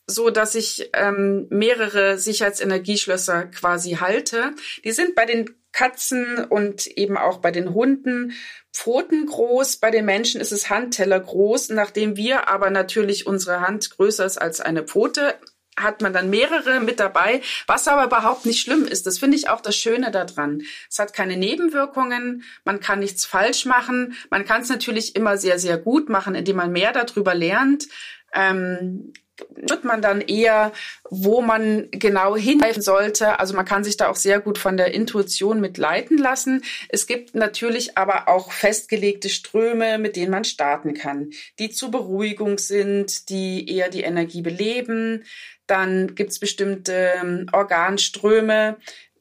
so 0.06 0.30
dass 0.30 0.54
ich 0.54 0.90
ähm, 0.92 1.46
mehrere 1.50 2.18
Sicherheitsenergieschlösser 2.18 3.46
quasi 3.46 3.92
halte. 3.92 4.54
Die 4.84 4.92
sind 4.92 5.14
bei 5.14 5.24
den 5.24 5.50
Katzen 5.74 6.44
und 6.44 6.86
eben 6.86 7.18
auch 7.18 7.38
bei 7.38 7.50
den 7.50 7.74
Hunden 7.74 8.32
Pfoten 8.72 9.26
groß, 9.26 9.76
bei 9.76 9.90
den 9.90 10.04
Menschen 10.04 10.40
ist 10.40 10.52
es 10.52 10.70
Handteller 10.70 11.20
groß. 11.20 11.70
Nachdem 11.70 12.16
wir 12.16 12.48
aber 12.48 12.70
natürlich 12.70 13.26
unsere 13.26 13.60
Hand 13.60 13.90
größer 13.90 14.24
ist 14.24 14.40
als 14.40 14.60
eine 14.60 14.84
Pfote, 14.84 15.34
hat 15.76 16.00
man 16.00 16.12
dann 16.12 16.30
mehrere 16.30 16.80
mit 16.80 17.00
dabei, 17.00 17.42
was 17.66 17.88
aber 17.88 18.04
überhaupt 18.04 18.46
nicht 18.46 18.60
schlimm 18.60 18.84
ist. 18.84 19.06
Das 19.06 19.18
finde 19.18 19.36
ich 19.36 19.48
auch 19.48 19.60
das 19.60 19.76
Schöne 19.76 20.10
daran. 20.10 20.62
Es 20.88 20.98
hat 20.98 21.12
keine 21.12 21.36
Nebenwirkungen, 21.36 22.44
man 22.64 22.80
kann 22.80 23.00
nichts 23.00 23.24
falsch 23.24 23.64
machen. 23.64 24.14
Man 24.30 24.44
kann 24.44 24.62
es 24.62 24.68
natürlich 24.68 25.16
immer 25.16 25.36
sehr, 25.36 25.58
sehr 25.58 25.78
gut 25.78 26.08
machen, 26.08 26.34
indem 26.34 26.56
man 26.56 26.70
mehr 26.70 26.92
darüber 26.92 27.34
lernt. 27.34 27.86
Ähm, 28.32 29.12
wird 29.50 29.84
man 29.84 30.00
dann 30.02 30.20
eher, 30.20 30.72
wo 31.10 31.40
man 31.40 31.88
genau 31.90 32.36
hingreifen 32.36 32.82
sollte. 32.82 33.40
Also 33.40 33.54
man 33.54 33.64
kann 33.64 33.84
sich 33.84 33.96
da 33.96 34.08
auch 34.08 34.16
sehr 34.16 34.40
gut 34.40 34.58
von 34.58 34.76
der 34.76 34.94
Intuition 34.94 35.60
mit 35.60 35.78
leiten 35.78 36.18
lassen. 36.18 36.62
Es 36.88 37.06
gibt 37.06 37.34
natürlich 37.34 37.98
aber 37.98 38.28
auch 38.28 38.52
festgelegte 38.52 39.28
Ströme, 39.28 39.98
mit 39.98 40.16
denen 40.16 40.30
man 40.30 40.44
starten 40.44 40.94
kann, 40.94 41.30
die 41.58 41.70
zur 41.70 41.90
Beruhigung 41.90 42.58
sind, 42.58 43.28
die 43.28 43.68
eher 43.68 43.88
die 43.88 44.02
Energie 44.02 44.42
beleben. 44.42 45.24
Dann 45.66 46.14
gibt's 46.14 46.38
bestimmte 46.38 47.12
ähm, 47.20 47.46
Organströme, 47.52 48.76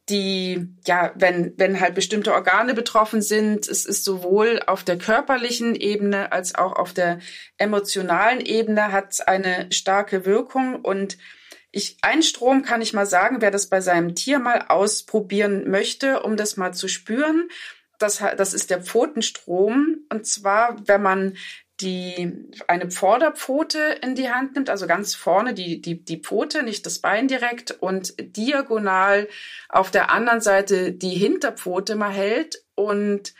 die, 0.09 0.67
ja, 0.85 1.13
wenn, 1.15 1.53
wenn 1.57 1.79
halt 1.79 1.95
bestimmte 1.95 2.33
Organe 2.33 2.73
betroffen 2.73 3.21
sind, 3.21 3.67
es 3.67 3.85
ist 3.85 4.03
sowohl 4.03 4.61
auf 4.67 4.83
der 4.83 4.97
körperlichen 4.97 5.75
Ebene 5.75 6.31
als 6.31 6.55
auch 6.55 6.73
auf 6.73 6.93
der 6.93 7.19
emotionalen 7.57 8.41
Ebene 8.41 8.91
hat 8.91 9.27
eine 9.27 9.67
starke 9.71 10.25
Wirkung 10.25 10.81
und 10.81 11.17
ich, 11.75 11.97
ein 12.01 12.21
Strom 12.21 12.61
kann 12.61 12.81
ich 12.81 12.93
mal 12.93 13.07
sagen, 13.07 13.37
wer 13.39 13.49
das 13.49 13.67
bei 13.67 13.81
seinem 13.81 14.13
Tier 14.13 14.37
mal 14.37 14.65
ausprobieren 14.67 15.71
möchte, 15.71 16.21
um 16.21 16.37
das 16.37 16.55
mal 16.55 16.73
zu 16.73 16.87
spüren, 16.87 17.49
das, 17.97 18.21
das 18.37 18.53
ist 18.53 18.69
der 18.69 18.83
Pfotenstrom. 18.83 19.97
Und 20.09 20.27
zwar, 20.27 20.77
wenn 20.87 21.01
man 21.01 21.35
die 21.81 22.51
eine 22.67 22.91
Vorderpfote 22.91 23.79
in 24.01 24.15
die 24.15 24.29
Hand 24.29 24.55
nimmt, 24.55 24.69
also 24.69 24.87
ganz 24.87 25.15
vorne 25.15 25.53
die, 25.53 25.81
die, 25.81 26.03
die 26.03 26.21
Pfote, 26.21 26.63
nicht 26.63 26.85
das 26.85 26.99
Bein 26.99 27.27
direkt 27.27 27.71
und 27.71 28.13
diagonal 28.19 29.27
auf 29.69 29.91
der 29.91 30.11
anderen 30.11 30.41
Seite 30.41 30.91
die 30.91 31.15
Hinterpfote 31.15 31.95
mal 31.95 32.11
hält 32.11 32.63
und 32.75 33.33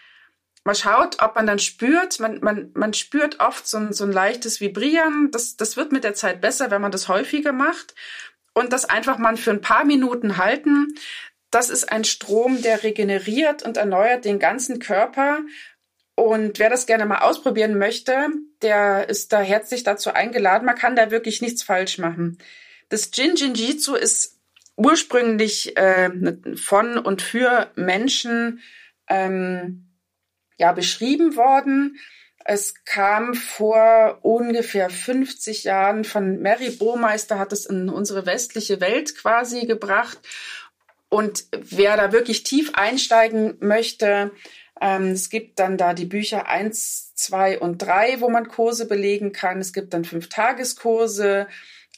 man 0.63 0.75
schaut, 0.75 1.21
ob 1.21 1.35
man 1.35 1.45
dann 1.45 1.59
spürt, 1.59 2.19
man, 2.19 2.39
man, 2.41 2.71
man 2.73 2.93
spürt 2.93 3.39
oft 3.39 3.67
so 3.67 3.77
ein, 3.77 3.93
so 3.93 4.05
ein 4.05 4.11
leichtes 4.11 4.61
Vibrieren. 4.61 5.29
Das, 5.31 5.57
das 5.57 5.75
wird 5.75 5.91
mit 5.91 6.05
der 6.05 6.13
Zeit 6.13 6.39
besser, 6.39 6.71
wenn 6.71 6.81
man 6.81 6.91
das 6.91 7.09
häufiger 7.09 7.51
macht. 7.51 7.93
Und 8.53 8.71
das 8.71 8.85
einfach 8.85 9.17
mal 9.17 9.35
für 9.35 9.51
ein 9.51 9.61
paar 9.61 9.83
Minuten 9.83 10.37
halten. 10.37 10.95
Das 11.51 11.69
ist 11.69 11.91
ein 11.91 12.05
Strom, 12.05 12.61
der 12.61 12.83
regeneriert 12.83 13.63
und 13.63 13.77
erneuert 13.77 14.25
den 14.25 14.39
ganzen 14.39 14.79
Körper 14.79 15.39
und 16.15 16.59
wer 16.59 16.69
das 16.69 16.85
gerne 16.85 17.05
mal 17.05 17.19
ausprobieren 17.19 17.77
möchte, 17.77 18.29
der 18.61 19.09
ist 19.09 19.33
da 19.33 19.41
herzlich 19.41 19.83
dazu 19.83 20.13
eingeladen. 20.13 20.65
Man 20.65 20.75
kann 20.75 20.95
da 20.95 21.11
wirklich 21.11 21.41
nichts 21.41 21.63
falsch 21.63 21.97
machen. 21.97 22.37
Das 22.89 23.09
Jin 23.13 23.35
Jin 23.35 23.55
Jitsu 23.55 23.95
ist 23.95 24.39
ursprünglich 24.75 25.75
äh, 25.77 26.11
von 26.55 26.97
und 26.97 27.21
für 27.21 27.71
Menschen 27.75 28.61
ähm, 29.07 29.89
ja 30.57 30.71
beschrieben 30.71 31.35
worden. 31.35 31.97
Es 32.45 32.83
kam 32.83 33.33
vor 33.33 34.19
ungefähr 34.21 34.89
50 34.89 35.63
Jahren 35.63 36.03
von 36.03 36.41
Mary 36.41 36.71
Burmeister, 36.71 37.39
hat 37.39 37.53
es 37.53 37.65
in 37.65 37.89
unsere 37.89 38.25
westliche 38.25 38.81
Welt 38.81 39.15
quasi 39.17 39.65
gebracht. 39.65 40.19
Und 41.09 41.45
wer 41.51 41.95
da 41.95 42.11
wirklich 42.11 42.43
tief 42.43 42.71
einsteigen 42.73 43.57
möchte, 43.59 44.31
ähm, 44.81 45.11
es 45.11 45.29
gibt 45.29 45.59
dann 45.59 45.77
da 45.77 45.93
die 45.93 46.05
Bücher 46.05 46.47
eins, 46.47 47.13
zwei 47.15 47.59
und 47.59 47.81
drei, 47.81 48.19
wo 48.21 48.29
man 48.29 48.47
Kurse 48.47 48.87
belegen 48.87 49.31
kann. 49.31 49.59
Es 49.59 49.73
gibt 49.73 49.93
dann 49.93 50.05
fünf 50.05 50.29
Tageskurse. 50.29 51.47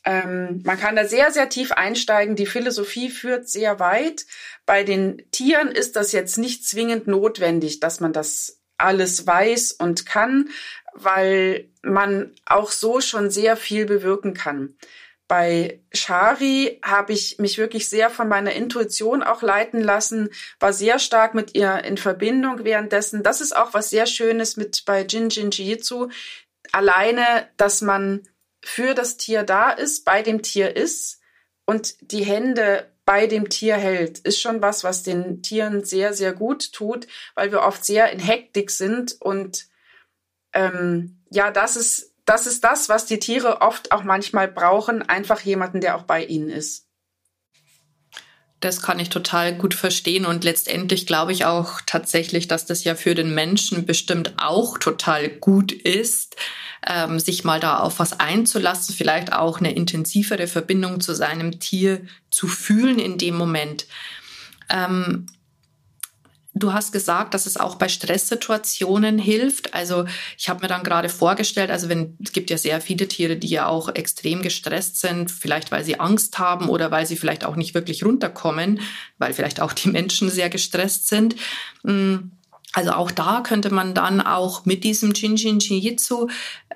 Ähm, 0.03 0.61
man 0.63 0.79
kann 0.79 0.95
da 0.95 1.05
sehr, 1.05 1.31
sehr 1.31 1.49
tief 1.49 1.71
einsteigen. 1.71 2.35
Die 2.35 2.45
Philosophie 2.45 3.09
führt 3.09 3.49
sehr 3.49 3.79
weit. 3.79 4.25
Bei 4.65 4.83
den 4.83 5.23
Tieren 5.31 5.69
ist 5.69 5.95
das 5.95 6.11
jetzt 6.11 6.37
nicht 6.37 6.67
zwingend 6.67 7.07
notwendig, 7.07 7.79
dass 7.79 7.99
man 7.99 8.13
das 8.13 8.61
alles 8.77 9.25
weiß 9.25 9.71
und 9.73 10.05
kann, 10.05 10.49
weil 10.93 11.69
man 11.81 12.33
auch 12.45 12.71
so 12.71 13.01
schon 13.01 13.29
sehr 13.29 13.55
viel 13.57 13.85
bewirken 13.85 14.33
kann. 14.33 14.75
Bei 15.27 15.81
Shari 15.91 16.79
habe 16.83 17.13
ich 17.13 17.39
mich 17.39 17.57
wirklich 17.57 17.89
sehr 17.89 18.11
von 18.11 18.27
meiner 18.27 18.53
Intuition 18.53 19.23
auch 19.23 19.41
leiten 19.41 19.81
lassen, 19.81 20.29
war 20.59 20.71
sehr 20.71 20.99
stark 20.99 21.33
mit 21.33 21.55
ihr 21.55 21.83
in 21.83 21.97
Verbindung 21.97 22.63
währenddessen. 22.63 23.23
Das 23.23 23.41
ist 23.41 23.55
auch 23.55 23.73
was 23.73 23.89
sehr 23.89 24.05
Schönes 24.05 24.55
mit 24.55 24.85
bei 24.85 25.01
Jin 25.01 25.29
Jin 25.29 25.49
Jitsu. 25.49 26.09
Alleine, 26.71 27.49
dass 27.57 27.81
man 27.81 28.27
für 28.63 28.93
das 28.93 29.17
Tier 29.17 29.43
da 29.43 29.71
ist, 29.71 30.05
bei 30.05 30.21
dem 30.21 30.43
Tier 30.43 30.75
ist 30.75 31.21
und 31.65 31.95
die 32.11 32.23
Hände 32.23 32.91
bei 33.05 33.27
dem 33.27 33.49
Tier 33.49 33.75
hält, 33.75 34.19
ist 34.19 34.41
schon 34.41 34.61
was, 34.61 34.83
was 34.83 35.03
den 35.03 35.43
Tieren 35.43 35.83
sehr, 35.83 36.13
sehr 36.13 36.33
gut 36.33 36.73
tut, 36.73 37.07
weil 37.35 37.51
wir 37.51 37.61
oft 37.61 37.85
sehr 37.85 38.11
in 38.11 38.19
Hektik 38.19 38.71
sind 38.71 39.15
und 39.21 39.67
ähm, 40.53 41.21
ja, 41.29 41.51
das 41.51 41.75
ist 41.75 42.14
das 42.25 42.47
ist 42.47 42.63
das, 42.63 42.89
was 42.89 43.05
die 43.05 43.19
Tiere 43.19 43.61
oft 43.61 43.91
auch 43.91 44.03
manchmal 44.03 44.47
brauchen, 44.47 45.01
einfach 45.03 45.41
jemanden, 45.41 45.81
der 45.81 45.95
auch 45.95 46.03
bei 46.03 46.25
ihnen 46.25 46.49
ist. 46.49 46.85
Das 48.61 48.81
kann 48.81 48.99
ich 48.99 49.09
total 49.09 49.53
gut 49.53 49.75
verstehen 49.75 50.25
und 50.25 50.43
letztendlich 50.43 51.05
glaube 51.05 51.31
ich 51.33 51.45
auch 51.45 51.81
tatsächlich, 51.85 52.47
dass 52.47 52.65
das 52.65 52.83
ja 52.83 52.95
für 52.95 53.13
den 53.13 53.35
Menschen 53.35 53.85
bestimmt 53.85 54.33
auch 54.37 54.79
total 54.79 55.29
gut 55.29 55.71
ist, 55.71 56.35
ähm, 56.87 57.19
sich 57.19 57.43
mal 57.43 57.59
da 57.59 57.79
auf 57.79 57.99
was 57.99 58.19
einzulassen, 58.19 58.95
vielleicht 58.95 59.33
auch 59.33 59.59
eine 59.59 59.75
intensivere 59.75 60.47
Verbindung 60.47 60.99
zu 60.99 61.13
seinem 61.13 61.59
Tier 61.59 62.01
zu 62.31 62.47
fühlen 62.47 62.97
in 62.97 63.19
dem 63.19 63.35
Moment. 63.35 63.85
Ähm, 64.69 65.27
Du 66.57 66.71
hast 66.71 66.93
gesagt, 66.93 67.33
dass 67.33 67.47
es 67.47 67.57
auch 67.57 67.75
bei 67.75 67.89
Stresssituationen 67.89 69.19
hilft. 69.19 69.73
Also 69.73 70.05
ich 70.37 70.47
habe 70.47 70.61
mir 70.61 70.67
dann 70.69 70.83
gerade 70.83 71.09
vorgestellt, 71.09 71.69
also 71.69 71.89
wenn 71.89 72.17
es 72.23 72.31
gibt 72.31 72.49
ja 72.49 72.57
sehr 72.57 72.79
viele 72.79 73.09
Tiere, 73.09 73.35
die 73.35 73.49
ja 73.49 73.67
auch 73.67 73.89
extrem 73.93 74.41
gestresst 74.41 75.01
sind, 75.01 75.29
vielleicht 75.29 75.73
weil 75.73 75.83
sie 75.83 75.99
Angst 75.99 76.39
haben 76.39 76.69
oder 76.69 76.91
weil 76.91 77.05
sie 77.05 77.17
vielleicht 77.17 77.43
auch 77.43 77.57
nicht 77.57 77.73
wirklich 77.73 78.05
runterkommen, 78.05 78.79
weil 79.17 79.33
vielleicht 79.33 79.59
auch 79.59 79.73
die 79.73 79.89
Menschen 79.89 80.29
sehr 80.29 80.49
gestresst 80.49 81.09
sind. 81.09 81.35
Mm, 81.83 82.31
also 82.71 82.91
auch 82.91 83.11
da 83.11 83.41
könnte 83.41 83.69
man 83.69 83.93
dann 83.93 84.21
auch 84.21 84.63
mit 84.63 84.85
diesem 84.85 85.11
Jin 85.11 85.35
Jin 85.35 85.59
Jitsu 85.59 86.27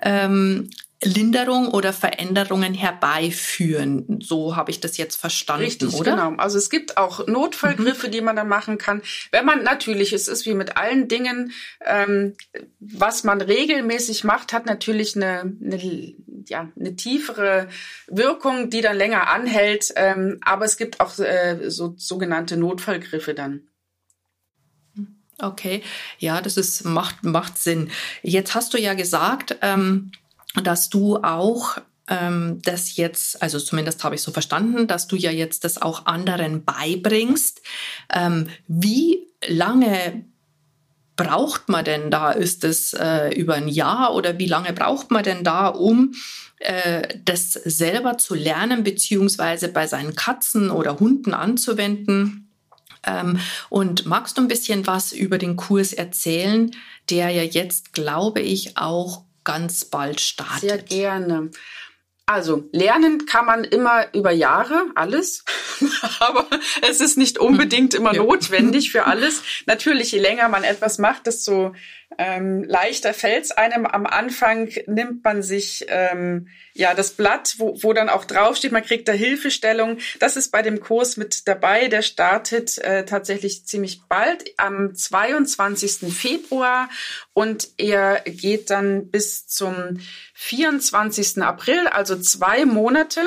ähm, 0.02 0.68
Linderung 1.02 1.68
oder 1.68 1.94
Veränderungen 1.94 2.74
herbeiführen. 2.74 4.18
So 4.20 4.54
habe 4.54 4.70
ich 4.70 4.80
das 4.80 4.98
jetzt 4.98 5.16
verstanden, 5.16 5.64
Richtig, 5.64 5.94
oder? 5.94 6.12
Genau. 6.12 6.34
Also 6.36 6.58
es 6.58 6.68
gibt 6.68 6.98
auch 6.98 7.26
Notfallgriffe, 7.26 8.08
mhm. 8.08 8.12
die 8.12 8.20
man 8.20 8.36
da 8.36 8.44
machen 8.44 8.76
kann. 8.76 9.00
Wenn 9.32 9.46
man 9.46 9.62
natürlich, 9.62 10.12
es 10.12 10.28
ist 10.28 10.44
wie 10.44 10.52
mit 10.52 10.76
allen 10.76 11.08
Dingen, 11.08 11.52
ähm, 11.86 12.34
was 12.80 13.24
man 13.24 13.40
regelmäßig 13.40 14.24
macht, 14.24 14.52
hat 14.52 14.66
natürlich 14.66 15.16
eine, 15.16 15.40
eine, 15.40 16.14
ja, 16.46 16.70
eine 16.78 16.96
tiefere 16.96 17.68
Wirkung, 18.06 18.68
die 18.68 18.82
dann 18.82 18.96
länger 18.96 19.28
anhält. 19.28 19.92
Ähm, 19.96 20.38
aber 20.42 20.66
es 20.66 20.76
gibt 20.76 21.00
auch 21.00 21.18
äh, 21.18 21.70
so 21.70 21.94
sogenannte 21.96 22.58
Notfallgriffe 22.58 23.32
dann. 23.32 23.62
Okay, 25.38 25.82
ja, 26.18 26.42
das 26.42 26.58
ist 26.58 26.84
macht 26.84 27.24
macht 27.24 27.56
Sinn. 27.56 27.90
Jetzt 28.22 28.54
hast 28.54 28.74
du 28.74 28.78
ja 28.78 28.92
gesagt. 28.92 29.56
Ähm, 29.62 30.12
dass 30.54 30.88
du 30.88 31.18
auch 31.18 31.78
ähm, 32.08 32.60
das 32.62 32.96
jetzt, 32.96 33.40
also 33.42 33.58
zumindest 33.58 34.02
habe 34.04 34.16
ich 34.16 34.22
so 34.22 34.32
verstanden, 34.32 34.86
dass 34.86 35.06
du 35.06 35.16
ja 35.16 35.30
jetzt 35.30 35.64
das 35.64 35.80
auch 35.80 36.06
anderen 36.06 36.64
beibringst. 36.64 37.62
Ähm, 38.12 38.48
wie 38.66 39.28
lange 39.46 40.24
braucht 41.16 41.68
man 41.68 41.84
denn 41.84 42.10
da? 42.10 42.32
Ist 42.32 42.64
es 42.64 42.94
äh, 42.94 43.32
über 43.34 43.54
ein 43.54 43.68
Jahr 43.68 44.14
oder 44.14 44.38
wie 44.38 44.46
lange 44.46 44.72
braucht 44.72 45.10
man 45.10 45.22
denn 45.22 45.44
da, 45.44 45.68
um 45.68 46.14
äh, 46.58 47.06
das 47.24 47.52
selber 47.52 48.18
zu 48.18 48.34
lernen, 48.34 48.82
beziehungsweise 48.82 49.68
bei 49.68 49.86
seinen 49.86 50.14
Katzen 50.14 50.70
oder 50.70 50.98
Hunden 50.98 51.32
anzuwenden? 51.32 52.50
Ähm, 53.06 53.38
und 53.68 54.06
magst 54.06 54.36
du 54.36 54.42
ein 54.42 54.48
bisschen 54.48 54.86
was 54.86 55.12
über 55.12 55.38
den 55.38 55.56
Kurs 55.56 55.92
erzählen, 55.92 56.70
der 57.08 57.30
ja 57.30 57.42
jetzt, 57.42 57.92
glaube 57.92 58.40
ich, 58.40 58.76
auch 58.76 59.24
ganz 59.44 59.84
bald 59.84 60.20
startet. 60.20 60.60
Sehr 60.60 60.78
gerne. 60.78 61.50
Also 62.26 62.68
lernen 62.70 63.26
kann 63.26 63.44
man 63.44 63.64
immer 63.64 64.14
über 64.14 64.30
Jahre, 64.30 64.86
alles, 64.94 65.44
aber 66.20 66.46
es 66.88 67.00
ist 67.00 67.18
nicht 67.18 67.38
unbedingt 67.38 67.92
immer 67.92 68.12
notwendig 68.12 68.92
für 68.92 69.06
alles. 69.06 69.42
Natürlich, 69.66 70.12
je 70.12 70.20
länger 70.20 70.48
man 70.48 70.62
etwas 70.62 70.98
macht, 70.98 71.26
desto 71.26 71.74
ähm, 72.18 72.64
leichter 72.64 73.14
fällt's 73.14 73.50
einem. 73.50 73.86
Am 73.86 74.06
Anfang 74.06 74.68
nimmt 74.86 75.24
man 75.24 75.42
sich 75.42 75.86
ähm, 75.88 76.48
ja 76.74 76.94
das 76.94 77.12
Blatt, 77.12 77.54
wo, 77.58 77.76
wo 77.82 77.92
dann 77.92 78.08
auch 78.08 78.24
draufsteht, 78.24 78.72
man 78.72 78.84
kriegt 78.84 79.08
da 79.08 79.12
Hilfestellung. 79.12 79.98
Das 80.18 80.36
ist 80.36 80.50
bei 80.50 80.62
dem 80.62 80.80
Kurs 80.80 81.16
mit 81.16 81.46
dabei. 81.46 81.88
Der 81.88 82.02
startet 82.02 82.78
äh, 82.78 83.04
tatsächlich 83.04 83.66
ziemlich 83.66 84.02
bald 84.08 84.52
am 84.56 84.94
22. 84.94 86.12
Februar 86.12 86.90
und 87.32 87.68
er 87.76 88.20
geht 88.26 88.70
dann 88.70 89.10
bis 89.10 89.46
zum 89.46 90.00
24. 90.34 91.42
April, 91.42 91.86
also 91.86 92.16
zwei 92.16 92.64
Monate. 92.64 93.20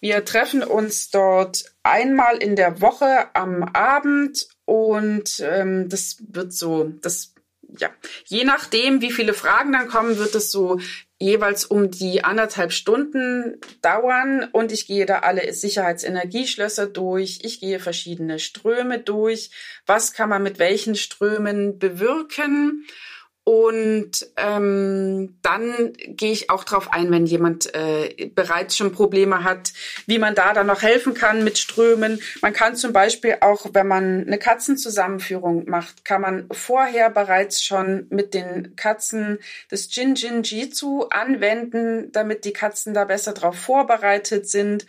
Wir 0.00 0.24
treffen 0.24 0.62
uns 0.62 1.10
dort 1.10 1.64
einmal 1.82 2.36
in 2.38 2.56
der 2.56 2.80
Woche 2.80 3.34
am 3.34 3.62
Abend 3.62 4.48
und 4.64 5.40
ähm, 5.40 5.88
das 5.88 6.16
wird 6.28 6.52
so, 6.52 6.84
das 6.84 7.34
ja, 7.78 7.90
je 8.26 8.44
nachdem, 8.44 9.00
wie 9.00 9.12
viele 9.12 9.34
Fragen 9.34 9.72
dann 9.72 9.88
kommen, 9.88 10.18
wird 10.18 10.34
es 10.34 10.50
so 10.50 10.80
jeweils 11.18 11.66
um 11.66 11.90
die 11.90 12.24
anderthalb 12.24 12.72
Stunden 12.72 13.60
dauern. 13.82 14.48
Und 14.52 14.72
ich 14.72 14.86
gehe 14.86 15.06
da 15.06 15.20
alle 15.20 15.52
Sicherheitsenergieschlösser 15.52 16.86
durch, 16.86 17.40
ich 17.42 17.60
gehe 17.60 17.78
verschiedene 17.78 18.38
Ströme 18.38 18.98
durch, 18.98 19.50
was 19.86 20.12
kann 20.12 20.30
man 20.30 20.42
mit 20.42 20.58
welchen 20.58 20.96
Strömen 20.96 21.78
bewirken 21.78 22.86
und 23.50 24.28
ähm, 24.36 25.36
dann 25.42 25.92
gehe 26.06 26.30
ich 26.30 26.50
auch 26.50 26.62
darauf 26.62 26.92
ein, 26.92 27.10
wenn 27.10 27.26
jemand 27.26 27.74
äh, 27.74 28.30
bereits 28.32 28.76
schon 28.76 28.92
Probleme 28.92 29.42
hat, 29.42 29.72
wie 30.06 30.20
man 30.20 30.36
da 30.36 30.52
dann 30.52 30.68
noch 30.68 30.82
helfen 30.82 31.14
kann 31.14 31.42
mit 31.42 31.58
Strömen. 31.58 32.22
Man 32.42 32.52
kann 32.52 32.76
zum 32.76 32.92
Beispiel 32.92 33.38
auch, 33.40 33.66
wenn 33.72 33.88
man 33.88 34.24
eine 34.24 34.38
Katzenzusammenführung 34.38 35.68
macht, 35.68 36.04
kann 36.04 36.20
man 36.20 36.46
vorher 36.52 37.10
bereits 37.10 37.64
schon 37.64 38.06
mit 38.10 38.34
den 38.34 38.76
Katzen 38.76 39.40
das 39.68 39.92
Jin 39.96 40.14
Jin 40.14 40.44
Jitsu 40.44 41.06
anwenden, 41.10 42.12
damit 42.12 42.44
die 42.44 42.52
Katzen 42.52 42.94
da 42.94 43.04
besser 43.04 43.32
darauf 43.32 43.56
vorbereitet 43.58 44.48
sind. 44.48 44.86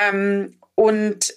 Ähm, 0.00 0.60
und 0.76 1.34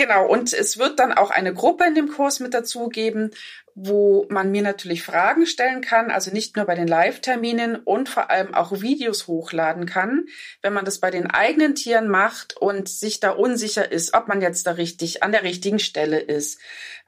Genau, 0.00 0.26
und 0.26 0.54
es 0.54 0.78
wird 0.78 0.98
dann 0.98 1.12
auch 1.12 1.30
eine 1.30 1.52
Gruppe 1.52 1.84
in 1.84 1.94
dem 1.94 2.08
Kurs 2.08 2.40
mit 2.40 2.54
dazu 2.54 2.88
geben, 2.88 3.32
wo 3.74 4.24
man 4.30 4.50
mir 4.50 4.62
natürlich 4.62 5.02
Fragen 5.02 5.44
stellen 5.44 5.82
kann, 5.82 6.10
also 6.10 6.30
nicht 6.30 6.56
nur 6.56 6.64
bei 6.64 6.74
den 6.74 6.88
Live-Terminen 6.88 7.76
und 7.76 8.08
vor 8.08 8.30
allem 8.30 8.54
auch 8.54 8.80
Videos 8.80 9.26
hochladen 9.26 9.84
kann, 9.84 10.24
wenn 10.62 10.72
man 10.72 10.86
das 10.86 11.00
bei 11.00 11.10
den 11.10 11.26
eigenen 11.26 11.74
Tieren 11.74 12.08
macht 12.08 12.56
und 12.56 12.88
sich 12.88 13.20
da 13.20 13.32
unsicher 13.32 13.92
ist, 13.92 14.14
ob 14.14 14.26
man 14.26 14.40
jetzt 14.40 14.66
da 14.66 14.70
richtig 14.70 15.22
an 15.22 15.32
der 15.32 15.42
richtigen 15.42 15.78
Stelle 15.78 16.18
ist, 16.18 16.58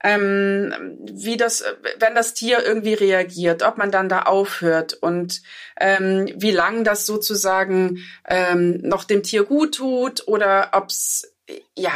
ähm, 0.04 0.99
wie 1.11 1.38
das, 1.38 1.64
wenn 1.99 2.14
das 2.14 2.34
Tier 2.34 2.62
irgendwie 2.62 2.92
reagiert, 2.92 3.62
ob 3.62 3.78
man 3.78 3.90
dann 3.90 4.11
da 4.11 4.25
aufhört 4.25 4.92
und 4.92 5.40
ähm, 5.80 6.30
wie 6.37 6.50
lang 6.50 6.84
das 6.84 7.06
sozusagen 7.06 8.00
ähm, 8.28 8.82
noch 8.82 9.04
dem 9.04 9.22
Tier 9.22 9.44
gut 9.44 9.76
tut 9.76 10.28
oder 10.28 10.72
ob's 10.75 11.32
ja 11.75 11.92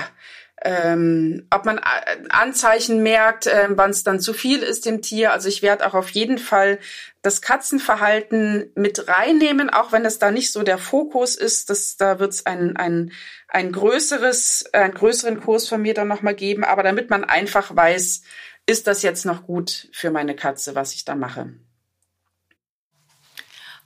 ähm, 0.63 1.47
ob 1.51 1.67
man 1.67 1.79
äh, 1.79 1.83
Anzeichen 2.31 3.03
merkt, 3.03 3.47
äh, 3.47 3.69
wann 3.71 3.91
es 3.91 4.05
dann 4.05 4.21
zu 4.21 4.33
viel 4.33 4.63
ist 4.63 4.87
dem 4.87 5.03
Tier. 5.03 5.33
Also 5.33 5.49
ich 5.49 5.63
werde 5.63 5.87
auch 5.87 5.95
auf 5.95 6.11
jeden 6.11 6.39
Fall 6.39 6.79
das 7.21 7.43
Katzenverhalten 7.43 8.71
mit 8.75 9.07
reinnehmen, 9.07 9.69
auch 9.69 9.93
wenn 9.93 10.07
es 10.07 10.19
da 10.19 10.31
nicht 10.31 10.53
so 10.53 10.63
der 10.63 10.79
Fokus 10.79 11.37
ist. 11.37 11.69
Das, 11.69 11.97
da 11.99 12.19
wird 12.19 12.33
es 12.33 12.47
ein, 12.47 12.77
ein, 12.77 13.13
ein 13.49 13.71
größeres, 13.71 14.71
einen 14.73 14.95
größeren 14.95 15.41
Kurs 15.41 15.69
von 15.69 15.83
mir 15.83 15.93
dann 15.93 16.09
nochmal 16.09 16.35
geben. 16.35 16.65
Aber 16.65 16.83
damit 16.83 17.11
man 17.11 17.25
einfach 17.25 17.77
weiß, 17.77 18.23
ist 18.65 18.87
das 18.87 19.03
jetzt 19.03 19.27
noch 19.27 19.45
gut 19.45 19.89
für 19.93 20.11
meine 20.11 20.35
Katze, 20.35 20.75
was 20.75 20.95
ich 20.95 21.05
da 21.05 21.15
mache. 21.15 21.53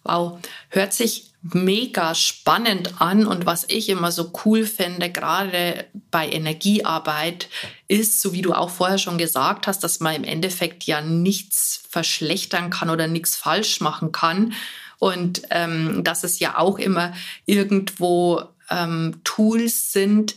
Wow, 0.05 0.39
hört 0.71 0.95
sich 0.95 1.30
mega 1.43 2.15
spannend 2.15 3.01
an 3.01 3.27
und 3.27 3.47
was 3.47 3.65
ich 3.69 3.89
immer 3.89 4.13
so 4.13 4.33
cool 4.45 4.67
finde, 4.67 5.11
gerade 5.11 5.87
bei 6.11 6.29
Energiearbeit, 6.29 7.49
ist, 7.89 8.21
so 8.21 8.33
wie 8.33 8.43
du 8.43 8.53
auch 8.53 8.71
vorher 8.71 8.99
schon 8.99 9.17
gesagt 9.17 9.67
hast, 9.67 9.83
dass 9.83 10.01
man 10.01 10.15
im 10.15 10.25
Endeffekt 10.25 10.85
ja 10.85 11.01
nichts 11.01 11.83
verschlechtern 11.89 12.71
kann 12.71 12.91
oder 12.91 13.07
nichts 13.07 13.37
falsch 13.37 13.81
machen 13.81 14.13
kann. 14.13 14.53
Und 14.99 15.43
ähm, 15.51 16.05
dass 16.05 16.25
es 16.25 16.41
ja 16.41 16.59
auch 16.59 16.79
immer 16.79 17.15
irgendwo 17.47 18.43
ähm, 18.69 19.21
Tools 19.25 19.93
sind, 19.93 20.37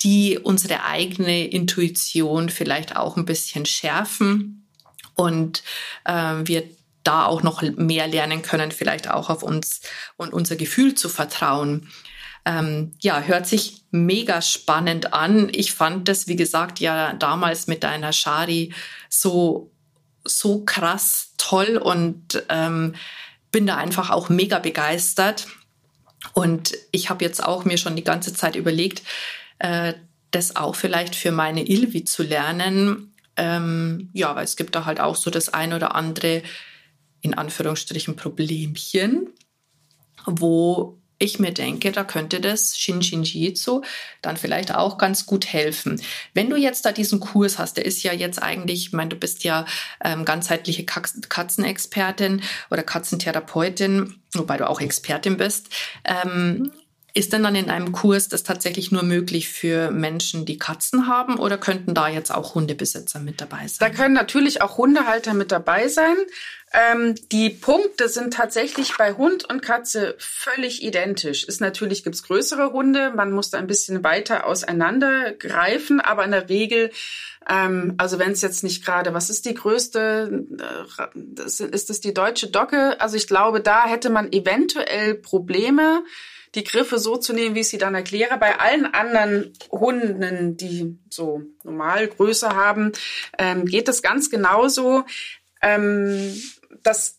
die 0.00 0.38
unsere 0.38 0.84
eigene 0.84 1.46
Intuition 1.46 2.48
vielleicht 2.48 2.96
auch 2.96 3.16
ein 3.16 3.26
bisschen 3.26 3.66
schärfen. 3.66 4.66
Und 5.14 5.62
äh, 6.04 6.36
wir 6.44 6.64
da 7.04 7.24
auch 7.24 7.42
noch 7.42 7.62
mehr 7.62 8.06
lernen 8.06 8.42
können, 8.42 8.70
vielleicht 8.70 9.10
auch 9.10 9.30
auf 9.30 9.42
uns 9.42 9.80
und 10.16 10.32
unser 10.32 10.56
Gefühl 10.56 10.94
zu 10.94 11.08
vertrauen. 11.08 11.88
Ähm, 12.44 12.92
ja, 13.00 13.20
hört 13.20 13.46
sich 13.46 13.82
mega 13.90 14.42
spannend 14.42 15.12
an. 15.12 15.48
Ich 15.52 15.72
fand 15.72 16.08
das, 16.08 16.28
wie 16.28 16.36
gesagt, 16.36 16.80
ja 16.80 17.12
damals 17.14 17.66
mit 17.66 17.82
deiner 17.82 18.12
Shari 18.12 18.72
so, 19.08 19.70
so 20.24 20.64
krass 20.64 21.34
toll 21.36 21.76
und 21.76 22.42
ähm, 22.48 22.94
bin 23.50 23.66
da 23.66 23.76
einfach 23.76 24.10
auch 24.10 24.28
mega 24.28 24.58
begeistert. 24.58 25.46
Und 26.32 26.76
ich 26.90 27.10
habe 27.10 27.24
jetzt 27.24 27.42
auch 27.42 27.64
mir 27.64 27.78
schon 27.78 27.96
die 27.96 28.04
ganze 28.04 28.34
Zeit 28.34 28.56
überlegt, 28.56 29.02
äh, 29.58 29.94
das 30.30 30.56
auch 30.56 30.74
vielleicht 30.74 31.14
für 31.14 31.32
meine 31.32 31.66
Ilvi 31.66 32.04
zu 32.04 32.22
lernen. 32.22 33.14
Ähm, 33.36 34.10
ja, 34.12 34.34
weil 34.34 34.44
es 34.44 34.56
gibt 34.56 34.74
da 34.74 34.84
halt 34.84 35.00
auch 35.00 35.16
so 35.16 35.30
das 35.30 35.48
ein 35.48 35.72
oder 35.72 35.94
andere 35.94 36.42
in 37.20 37.34
Anführungsstrichen 37.34 38.16
Problemchen, 38.16 39.32
wo 40.26 40.98
ich 41.18 41.38
mir 41.40 41.52
denke, 41.52 41.90
da 41.90 42.04
könnte 42.04 42.40
das 42.40 42.78
Shinshinjitsu 42.78 43.82
dann 44.22 44.36
vielleicht 44.36 44.74
auch 44.74 44.98
ganz 44.98 45.26
gut 45.26 45.46
helfen. 45.46 46.00
Wenn 46.32 46.48
du 46.48 46.56
jetzt 46.56 46.84
da 46.84 46.92
diesen 46.92 47.18
Kurs 47.18 47.58
hast, 47.58 47.76
der 47.76 47.86
ist 47.86 48.02
ja 48.04 48.12
jetzt 48.12 48.40
eigentlich, 48.40 48.86
ich 48.86 48.92
meine, 48.92 49.10
du 49.10 49.16
bist 49.16 49.42
ja 49.42 49.66
ähm, 50.02 50.24
ganzheitliche 50.24 50.84
Katzenexpertin 50.84 52.42
oder 52.70 52.84
Katzentherapeutin, 52.84 54.20
wobei 54.32 54.56
du 54.58 54.68
auch 54.68 54.80
Expertin 54.80 55.36
bist. 55.36 55.68
Ähm, 56.04 56.70
ist 57.14 57.32
denn 57.32 57.42
dann 57.42 57.56
in 57.56 57.68
einem 57.68 57.90
Kurs 57.90 58.28
das 58.28 58.44
tatsächlich 58.44 58.92
nur 58.92 59.02
möglich 59.02 59.48
für 59.48 59.90
Menschen, 59.90 60.44
die 60.44 60.58
Katzen 60.58 61.08
haben 61.08 61.36
oder 61.36 61.58
könnten 61.58 61.94
da 61.94 62.06
jetzt 62.06 62.32
auch 62.32 62.54
Hundebesitzer 62.54 63.18
mit 63.18 63.40
dabei 63.40 63.66
sein? 63.66 63.78
Da 63.80 63.90
können 63.90 64.14
natürlich 64.14 64.62
auch 64.62 64.78
Hundehalter 64.78 65.34
mit 65.34 65.50
dabei 65.50 65.88
sein. 65.88 66.14
Ähm, 66.72 67.14
die 67.32 67.50
Punkte 67.50 68.08
sind 68.08 68.34
tatsächlich 68.34 68.96
bei 68.98 69.14
Hund 69.14 69.48
und 69.48 69.62
Katze 69.62 70.14
völlig 70.18 70.82
identisch. 70.82 71.44
Ist 71.44 71.60
natürlich 71.60 72.04
gibt's 72.04 72.22
größere 72.22 72.72
Hunde, 72.72 73.10
man 73.14 73.30
muss 73.32 73.50
da 73.50 73.58
ein 73.58 73.66
bisschen 73.66 74.04
weiter 74.04 74.46
auseinander 74.46 75.32
greifen, 75.32 76.00
aber 76.00 76.24
in 76.24 76.32
der 76.32 76.48
Regel, 76.48 76.90
ähm, 77.48 77.94
also 77.96 78.18
wenn 78.18 78.32
es 78.32 78.42
jetzt 78.42 78.64
nicht 78.64 78.84
gerade, 78.84 79.14
was 79.14 79.30
ist 79.30 79.46
die 79.46 79.54
größte, 79.54 80.46
äh, 80.58 81.64
ist 81.64 81.90
das 81.90 82.00
die 82.00 82.12
deutsche 82.12 82.48
Docke? 82.48 83.00
Also 83.00 83.16
ich 83.16 83.26
glaube, 83.26 83.60
da 83.60 83.86
hätte 83.86 84.10
man 84.10 84.30
eventuell 84.32 85.14
Probleme 85.14 86.02
die 86.54 86.64
Griffe 86.64 86.98
so 86.98 87.16
zu 87.16 87.32
nehmen, 87.32 87.54
wie 87.54 87.60
ich 87.60 87.68
sie 87.68 87.78
dann 87.78 87.94
erkläre. 87.94 88.38
Bei 88.38 88.58
allen 88.58 88.86
anderen 88.86 89.52
Hunden, 89.70 90.56
die 90.56 90.98
so 91.10 91.42
normal 91.62 92.08
Größe 92.08 92.50
haben, 92.50 92.92
ähm, 93.38 93.64
geht 93.64 93.88
das 93.88 94.02
ganz 94.02 94.30
genauso. 94.30 95.04
Ähm, 95.60 96.34
das 96.82 97.18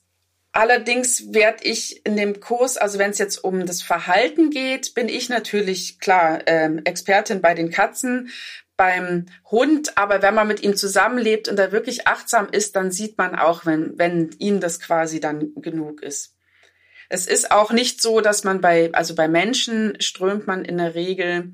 Allerdings 0.52 1.32
werde 1.32 1.64
ich 1.64 2.04
in 2.08 2.18
dem 2.18 2.40
Kurs, 2.40 2.78
also 2.78 2.98
wenn 2.98 3.12
es 3.12 3.20
jetzt 3.20 3.44
um 3.44 3.68
das 3.68 3.84
Verhalten 3.84 4.50
geht, 4.50 4.96
bin 4.96 5.08
ich 5.08 5.30
natürlich 5.30 6.00
klar 6.00 6.40
ähm, 6.48 6.82
Expertin 6.86 7.40
bei 7.40 7.54
den 7.54 7.70
Katzen, 7.70 8.32
beim 8.76 9.28
Hund, 9.52 9.98
aber 9.98 10.22
wenn 10.22 10.34
man 10.34 10.48
mit 10.48 10.64
ihm 10.64 10.76
zusammenlebt 10.76 11.50
und 11.50 11.58
da 11.58 11.72
wirklich 11.72 12.08
achtsam 12.08 12.48
ist, 12.50 12.76
dann 12.76 12.92
sieht 12.92 13.18
man 13.18 13.36
auch, 13.36 13.66
wenn, 13.66 14.00
wenn 14.00 14.32
ihm 14.40 14.60
das 14.60 14.80
quasi 14.80 15.20
dann 15.20 15.54
genug 15.56 16.02
ist. 16.02 16.36
Es 17.10 17.28
ist 17.28 17.52
auch 17.52 17.72
nicht 17.72 18.02
so, 18.02 18.22
dass 18.22 18.44
man 18.44 18.62
bei, 18.62 18.90
also 18.94 19.16
bei 19.16 19.28
Menschen 19.28 20.00
strömt 20.00 20.48
man 20.48 20.66
in 20.66 20.78
der 20.78 20.96
Regel 20.96 21.54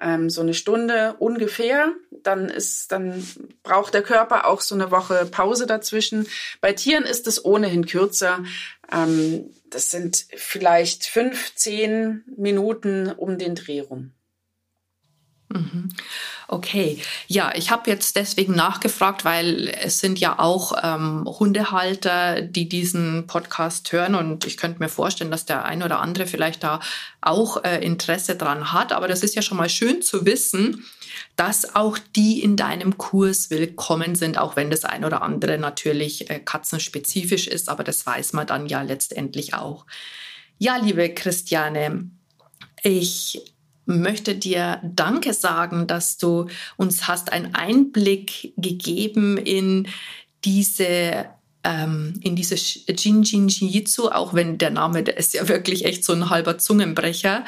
ähm, 0.00 0.30
so 0.30 0.40
eine 0.40 0.54
Stunde 0.54 1.14
ungefähr. 1.18 1.92
Dann 2.10 2.48
ist, 2.48 2.92
dann 2.92 3.26
braucht 3.62 3.94
der 3.94 4.02
Körper 4.02 4.46
auch 4.46 4.60
so 4.60 4.74
eine 4.74 4.90
Woche 4.90 5.26
Pause 5.26 5.66
dazwischen. 5.66 6.26
Bei 6.60 6.72
Tieren 6.72 7.04
ist 7.04 7.26
es 7.26 7.44
ohnehin 7.44 7.86
kürzer. 7.86 8.44
Ähm, 8.92 9.50
das 9.70 9.90
sind 9.90 10.26
vielleicht 10.34 11.04
fünf, 11.04 11.54
zehn 11.54 12.24
Minuten 12.36 13.10
um 13.10 13.38
den 13.38 13.54
Dreh 13.54 13.80
rum. 13.80 14.12
Mhm. 15.52 15.90
Okay, 16.48 16.98
ja, 17.28 17.52
ich 17.54 17.70
habe 17.70 17.90
jetzt 17.90 18.16
deswegen 18.16 18.54
nachgefragt, 18.54 19.24
weil 19.24 19.68
es 19.68 19.98
sind 19.98 20.18
ja 20.18 20.38
auch 20.38 20.72
ähm, 20.82 21.24
Hundehalter, 21.26 22.40
die 22.40 22.68
diesen 22.68 23.26
Podcast 23.26 23.92
hören 23.92 24.14
und 24.14 24.46
ich 24.46 24.56
könnte 24.56 24.78
mir 24.78 24.88
vorstellen, 24.88 25.30
dass 25.30 25.44
der 25.44 25.64
ein 25.64 25.82
oder 25.82 26.00
andere 26.00 26.26
vielleicht 26.26 26.62
da 26.62 26.80
auch 27.20 27.62
äh, 27.64 27.84
Interesse 27.84 28.36
dran 28.36 28.72
hat. 28.72 28.92
Aber 28.92 29.08
das 29.08 29.22
ist 29.22 29.34
ja 29.34 29.42
schon 29.42 29.58
mal 29.58 29.68
schön 29.68 30.00
zu 30.00 30.24
wissen, 30.24 30.84
dass 31.36 31.74
auch 31.74 31.98
die 32.16 32.42
in 32.42 32.56
deinem 32.56 32.96
Kurs 32.96 33.50
willkommen 33.50 34.14
sind, 34.14 34.38
auch 34.38 34.56
wenn 34.56 34.70
das 34.70 34.84
ein 34.84 35.04
oder 35.04 35.22
andere 35.22 35.58
natürlich 35.58 36.30
äh, 36.30 36.40
katzenspezifisch 36.40 37.46
ist. 37.46 37.68
Aber 37.68 37.84
das 37.84 38.06
weiß 38.06 38.32
man 38.32 38.46
dann 38.46 38.66
ja 38.66 38.82
letztendlich 38.82 39.54
auch. 39.54 39.84
Ja, 40.58 40.76
liebe 40.76 41.12
Christiane, 41.12 42.10
ich 42.82 43.42
möchte 43.86 44.34
dir 44.34 44.80
Danke 44.82 45.34
sagen, 45.34 45.86
dass 45.86 46.16
du 46.16 46.46
uns 46.76 47.08
hast 47.08 47.32
einen 47.32 47.54
Einblick 47.54 48.54
gegeben 48.56 49.38
in 49.38 49.88
diese 50.44 51.26
ähm, 51.64 52.14
in 52.20 52.34
diese 52.34 52.56
Jinjin 52.56 53.48
Jitsu, 53.48 54.08
auch 54.08 54.34
wenn 54.34 54.58
der 54.58 54.70
Name, 54.70 55.04
der 55.04 55.16
ist 55.16 55.32
ja 55.32 55.46
wirklich 55.46 55.84
echt 55.84 56.04
so 56.04 56.12
ein 56.12 56.28
halber 56.28 56.58
Zungenbrecher. 56.58 57.44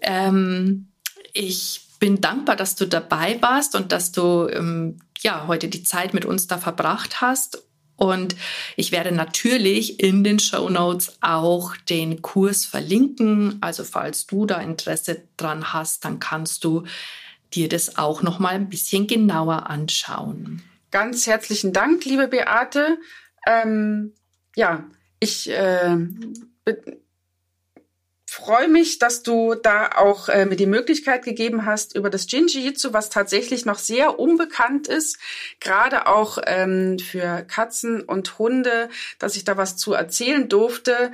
Ähm, 0.00 0.88
ich 1.32 1.80
bin 1.98 2.20
dankbar, 2.20 2.54
dass 2.54 2.76
du 2.76 2.86
dabei 2.86 3.38
warst 3.40 3.74
und 3.74 3.90
dass 3.90 4.12
du 4.12 4.48
ähm, 4.48 4.98
ja 5.20 5.46
heute 5.48 5.68
die 5.68 5.82
Zeit 5.82 6.14
mit 6.14 6.24
uns 6.24 6.46
da 6.46 6.58
verbracht 6.58 7.20
hast 7.20 7.67
und 7.98 8.36
ich 8.76 8.92
werde 8.92 9.10
natürlich 9.10 9.98
in 10.00 10.22
den 10.22 10.38
Show 10.38 10.68
Notes 10.68 11.18
auch 11.20 11.76
den 11.76 12.22
Kurs 12.22 12.64
verlinken. 12.64 13.58
Also 13.60 13.82
falls 13.82 14.24
du 14.26 14.46
da 14.46 14.60
Interesse 14.60 15.22
dran 15.36 15.72
hast, 15.72 16.04
dann 16.04 16.20
kannst 16.20 16.62
du 16.62 16.84
dir 17.52 17.68
das 17.68 17.98
auch 17.98 18.22
noch 18.22 18.38
mal 18.38 18.54
ein 18.54 18.68
bisschen 18.68 19.08
genauer 19.08 19.68
anschauen. 19.68 20.62
Ganz 20.92 21.26
herzlichen 21.26 21.72
Dank, 21.72 22.04
liebe 22.04 22.28
Beate. 22.28 22.98
Ähm, 23.48 24.12
ja, 24.54 24.84
ich 25.18 25.50
äh, 25.50 25.96
freue 28.30 28.68
mich, 28.68 28.98
dass 28.98 29.22
du 29.22 29.54
da 29.54 29.92
auch 29.96 30.28
äh, 30.28 30.44
mir 30.44 30.56
die 30.56 30.66
Möglichkeit 30.66 31.24
gegeben 31.24 31.64
hast, 31.64 31.96
über 31.96 32.10
das 32.10 32.30
Jinji-Jitsu, 32.30 32.92
was 32.92 33.08
tatsächlich 33.08 33.64
noch 33.64 33.78
sehr 33.78 34.18
unbekannt 34.18 34.86
ist, 34.86 35.18
gerade 35.60 36.06
auch 36.06 36.36
ähm, 36.44 36.98
für 36.98 37.42
Katzen 37.44 38.02
und 38.02 38.38
Hunde, 38.38 38.90
dass 39.18 39.36
ich 39.36 39.44
da 39.44 39.56
was 39.56 39.78
zu 39.78 39.94
erzählen 39.94 40.46
durfte, 40.46 41.10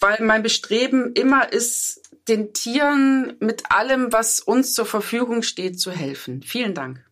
weil 0.00 0.20
mein 0.20 0.42
Bestreben 0.42 1.12
immer 1.12 1.52
ist, 1.52 2.02
den 2.26 2.52
Tieren 2.52 3.36
mit 3.38 3.70
allem, 3.70 4.12
was 4.12 4.40
uns 4.40 4.74
zur 4.74 4.84
Verfügung 4.84 5.42
steht, 5.42 5.80
zu 5.80 5.92
helfen. 5.92 6.42
Vielen 6.42 6.74
Dank. 6.74 7.04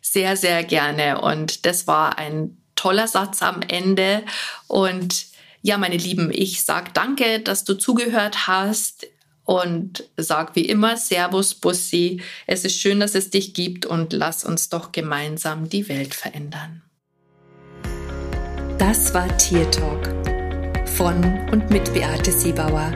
Sehr, 0.00 0.36
sehr 0.36 0.62
gerne. 0.62 1.20
Und 1.20 1.66
das 1.66 1.88
war 1.88 2.16
ein 2.16 2.62
toller 2.76 3.08
Satz 3.08 3.42
am 3.42 3.60
Ende. 3.62 4.22
Und 4.68 5.35
ja, 5.66 5.78
meine 5.78 5.96
Lieben, 5.96 6.30
ich 6.32 6.64
sag 6.64 6.94
danke, 6.94 7.40
dass 7.40 7.64
du 7.64 7.74
zugehört 7.74 8.46
hast 8.46 9.08
und 9.44 10.04
sag 10.16 10.54
wie 10.54 10.64
immer 10.64 10.96
Servus 10.96 11.54
Bussi. 11.54 12.22
Es 12.46 12.64
ist 12.64 12.80
schön, 12.80 13.00
dass 13.00 13.16
es 13.16 13.30
dich 13.30 13.52
gibt 13.52 13.84
und 13.84 14.12
lass 14.12 14.44
uns 14.44 14.68
doch 14.68 14.92
gemeinsam 14.92 15.68
die 15.68 15.88
Welt 15.88 16.14
verändern. 16.14 16.82
Das 18.78 19.12
war 19.12 19.36
Tier 19.38 19.68
Talk 19.72 20.08
von 20.96 21.16
und 21.50 21.68
mit 21.68 21.92
Beate 21.92 22.30
Siebauer, 22.30 22.92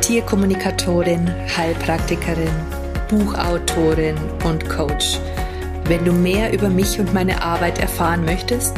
Tierkommunikatorin, 0.00 1.28
Heilpraktikerin, 1.56 2.54
Buchautorin 3.08 4.16
und 4.44 4.68
Coach. 4.68 5.18
Wenn 5.86 6.04
du 6.04 6.12
mehr 6.12 6.52
über 6.52 6.68
mich 6.68 7.00
und 7.00 7.12
meine 7.12 7.42
Arbeit 7.42 7.80
erfahren 7.80 8.24
möchtest, 8.24 8.76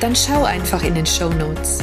dann 0.00 0.14
schau 0.14 0.44
einfach 0.44 0.84
in 0.84 0.94
den 0.94 1.06
Show 1.06 1.30
Notes. 1.30 1.82